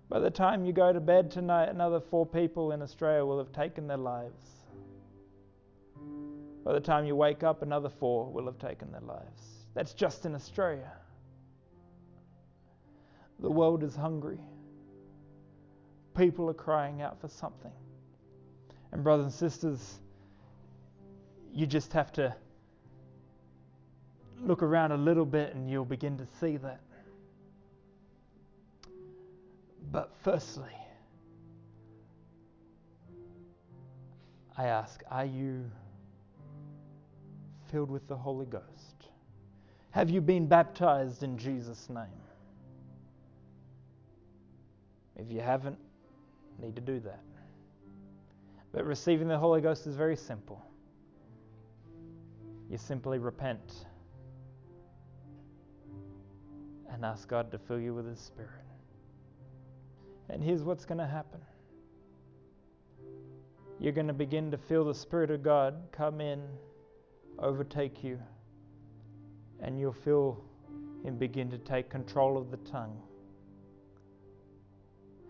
By 0.10 0.20
the 0.20 0.32
time 0.32 0.66
you 0.66 0.74
go 0.74 0.92
to 0.92 1.00
bed 1.00 1.30
tonight, 1.30 1.70
another 1.70 2.00
four 2.00 2.26
people 2.26 2.72
in 2.72 2.82
Australia 2.82 3.24
will 3.24 3.38
have 3.38 3.52
taken 3.52 3.86
their 3.88 3.98
lives. 3.98 4.42
By 6.66 6.74
the 6.74 6.80
time 6.80 7.06
you 7.06 7.16
wake 7.16 7.44
up, 7.44 7.62
another 7.62 7.90
four 7.90 8.32
will 8.32 8.48
have 8.48 8.58
taken 8.58 8.92
their 8.92 9.02
lives. 9.02 9.68
That's 9.76 9.94
just 9.94 10.26
in 10.26 10.34
Australia. 10.34 10.92
The 13.42 13.50
world 13.50 13.84
is 13.84 13.96
hungry. 13.96 14.40
People 16.16 16.50
are 16.50 16.54
crying 16.54 17.02
out 17.02 17.20
for 17.22 17.28
something. 17.28 17.72
And, 18.92 19.04
brothers 19.04 19.26
and 19.26 19.34
sisters, 19.34 20.00
you 21.54 21.66
just 21.66 21.94
have 21.94 22.12
to 22.14 22.36
look 24.42 24.64
around 24.64 24.92
a 24.92 24.98
little 24.98 25.26
bit 25.26 25.54
and 25.54 25.70
you'll 25.70 25.86
begin 25.86 26.18
to 26.18 26.28
see 26.40 26.58
that. 26.58 26.82
But 29.92 30.12
firstly, 30.24 30.76
I 34.58 34.66
ask, 34.66 35.02
are 35.10 35.26
you 35.26 35.70
filled 37.72 37.90
with 37.90 38.08
the 38.08 38.16
Holy 38.16 38.46
Ghost? 38.46 39.08
Have 39.92 40.10
you 40.10 40.22
been 40.22 40.48
baptized 40.48 41.24
in 41.24 41.38
Jesus' 41.38 41.90
name? 41.90 42.06
If 45.20 45.32
you 45.32 45.42
haven't, 45.42 45.78
need 46.62 46.76
to 46.76 46.82
do 46.82 47.00
that. 47.02 47.20
But 48.72 48.86
receiving 48.86 49.28
the 49.28 49.38
Holy 49.38 49.62
Ghost 49.62 49.86
is 49.88 49.96
very 49.96 50.16
simple. 50.16 50.64
You 52.70 52.78
simply 52.78 53.18
repent 53.18 53.86
and 56.92 57.04
ask 57.04 57.28
God 57.28 57.52
to 57.52 57.58
fill 57.58 57.80
you 57.80 57.94
with 57.94 58.08
His 58.08 58.20
Spirit. 58.20 58.52
And 60.30 60.44
here's 60.44 60.64
what's 60.64 60.86
going 60.86 61.00
to 61.00 61.08
happen 61.08 61.42
you're 63.82 63.94
going 63.94 64.08
to 64.08 64.14
begin 64.14 64.52
to 64.52 64.58
feel 64.58 64.84
the 64.84 64.94
Spirit 64.94 65.32
of 65.32 65.42
God 65.42 65.76
come 65.94 66.20
in, 66.20 66.44
overtake 67.40 68.04
you, 68.04 68.20
and 69.62 69.80
you'll 69.80 69.94
feel 69.94 70.44
Him 71.04 71.16
begin 71.18 71.50
to 71.50 71.58
take 71.58 71.90
control 71.90 72.38
of 72.38 72.52
the 72.52 72.58
tongue. 72.58 73.02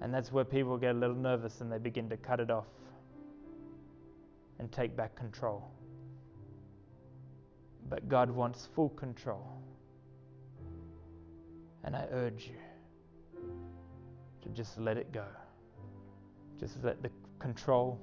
And 0.01 0.13
that's 0.13 0.31
where 0.31 0.45
people 0.45 0.77
get 0.77 0.95
a 0.95 0.97
little 0.97 1.15
nervous 1.15 1.61
and 1.61 1.71
they 1.71 1.77
begin 1.77 2.09
to 2.09 2.17
cut 2.17 2.39
it 2.39 2.49
off 2.49 2.67
and 4.59 4.71
take 4.71 4.95
back 4.95 5.15
control. 5.15 5.69
But 7.89 8.07
God 8.07 8.29
wants 8.29 8.67
full 8.75 8.89
control. 8.89 9.61
And 11.83 11.95
I 11.95 12.05
urge 12.11 12.47
you 12.47 12.59
to 14.43 14.49
just 14.49 14.77
let 14.79 14.97
it 14.97 15.11
go. 15.11 15.25
Just 16.59 16.83
let 16.83 17.01
the 17.01 17.09
control 17.39 17.99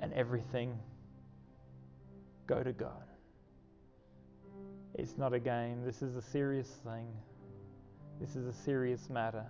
and 0.00 0.12
everything 0.12 0.78
go 2.46 2.62
to 2.62 2.72
God. 2.72 3.04
It's 4.94 5.16
not 5.16 5.32
a 5.32 5.40
game. 5.40 5.84
This 5.84 6.02
is 6.02 6.16
a 6.16 6.22
serious 6.22 6.68
thing. 6.84 7.06
This 8.20 8.36
is 8.36 8.46
a 8.46 8.52
serious 8.52 9.08
matter. 9.08 9.46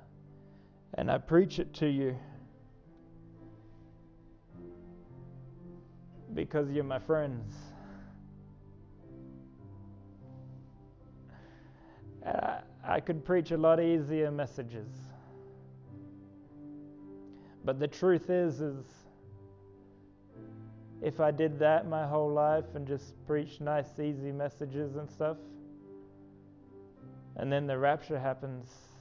And 0.94 1.10
I 1.10 1.18
preach 1.18 1.58
it 1.58 1.72
to 1.74 1.86
you 1.86 2.18
because 6.34 6.70
you're 6.70 6.84
my 6.84 6.98
friends. 6.98 7.54
I, 12.26 12.60
I 12.84 13.00
could 13.00 13.24
preach 13.24 13.50
a 13.52 13.56
lot 13.56 13.80
easier 13.80 14.30
messages. 14.30 14.88
But 17.64 17.78
the 17.78 17.88
truth 17.88 18.28
is 18.28 18.60
is 18.60 18.84
if 21.00 21.20
I 21.20 21.30
did 21.30 21.58
that 21.58 21.88
my 21.88 22.06
whole 22.06 22.30
life 22.30 22.74
and 22.74 22.86
just 22.86 23.14
preached 23.26 23.60
nice 23.60 23.98
easy 23.98 24.30
messages 24.30 24.96
and 24.96 25.10
stuff 25.10 25.36
and 27.36 27.52
then 27.52 27.66
the 27.66 27.76
rapture 27.76 28.18
happens 28.18 28.91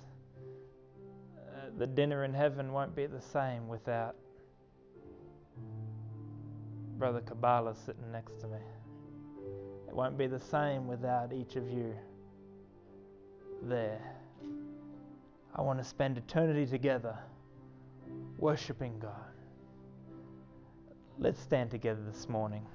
the 1.77 1.87
dinner 1.87 2.23
in 2.23 2.33
heaven 2.33 2.71
won't 2.71 2.95
be 2.95 3.05
the 3.05 3.21
same 3.21 3.67
without 3.67 4.15
brother 6.97 7.21
Kabbalah 7.21 7.75
sitting 7.75 8.11
next 8.11 8.39
to 8.41 8.47
me. 8.47 8.59
It 9.87 9.95
won't 9.95 10.17
be 10.17 10.27
the 10.27 10.39
same 10.39 10.87
without 10.87 11.33
each 11.33 11.55
of 11.55 11.69
you 11.69 11.95
there. 13.63 14.01
I 15.55 15.61
want 15.61 15.79
to 15.79 15.83
spend 15.83 16.17
eternity 16.17 16.65
together 16.65 17.17
worshiping 18.37 18.99
God. 18.99 19.33
Let's 21.17 21.41
stand 21.41 21.71
together 21.71 22.01
this 22.11 22.29
morning. 22.29 22.65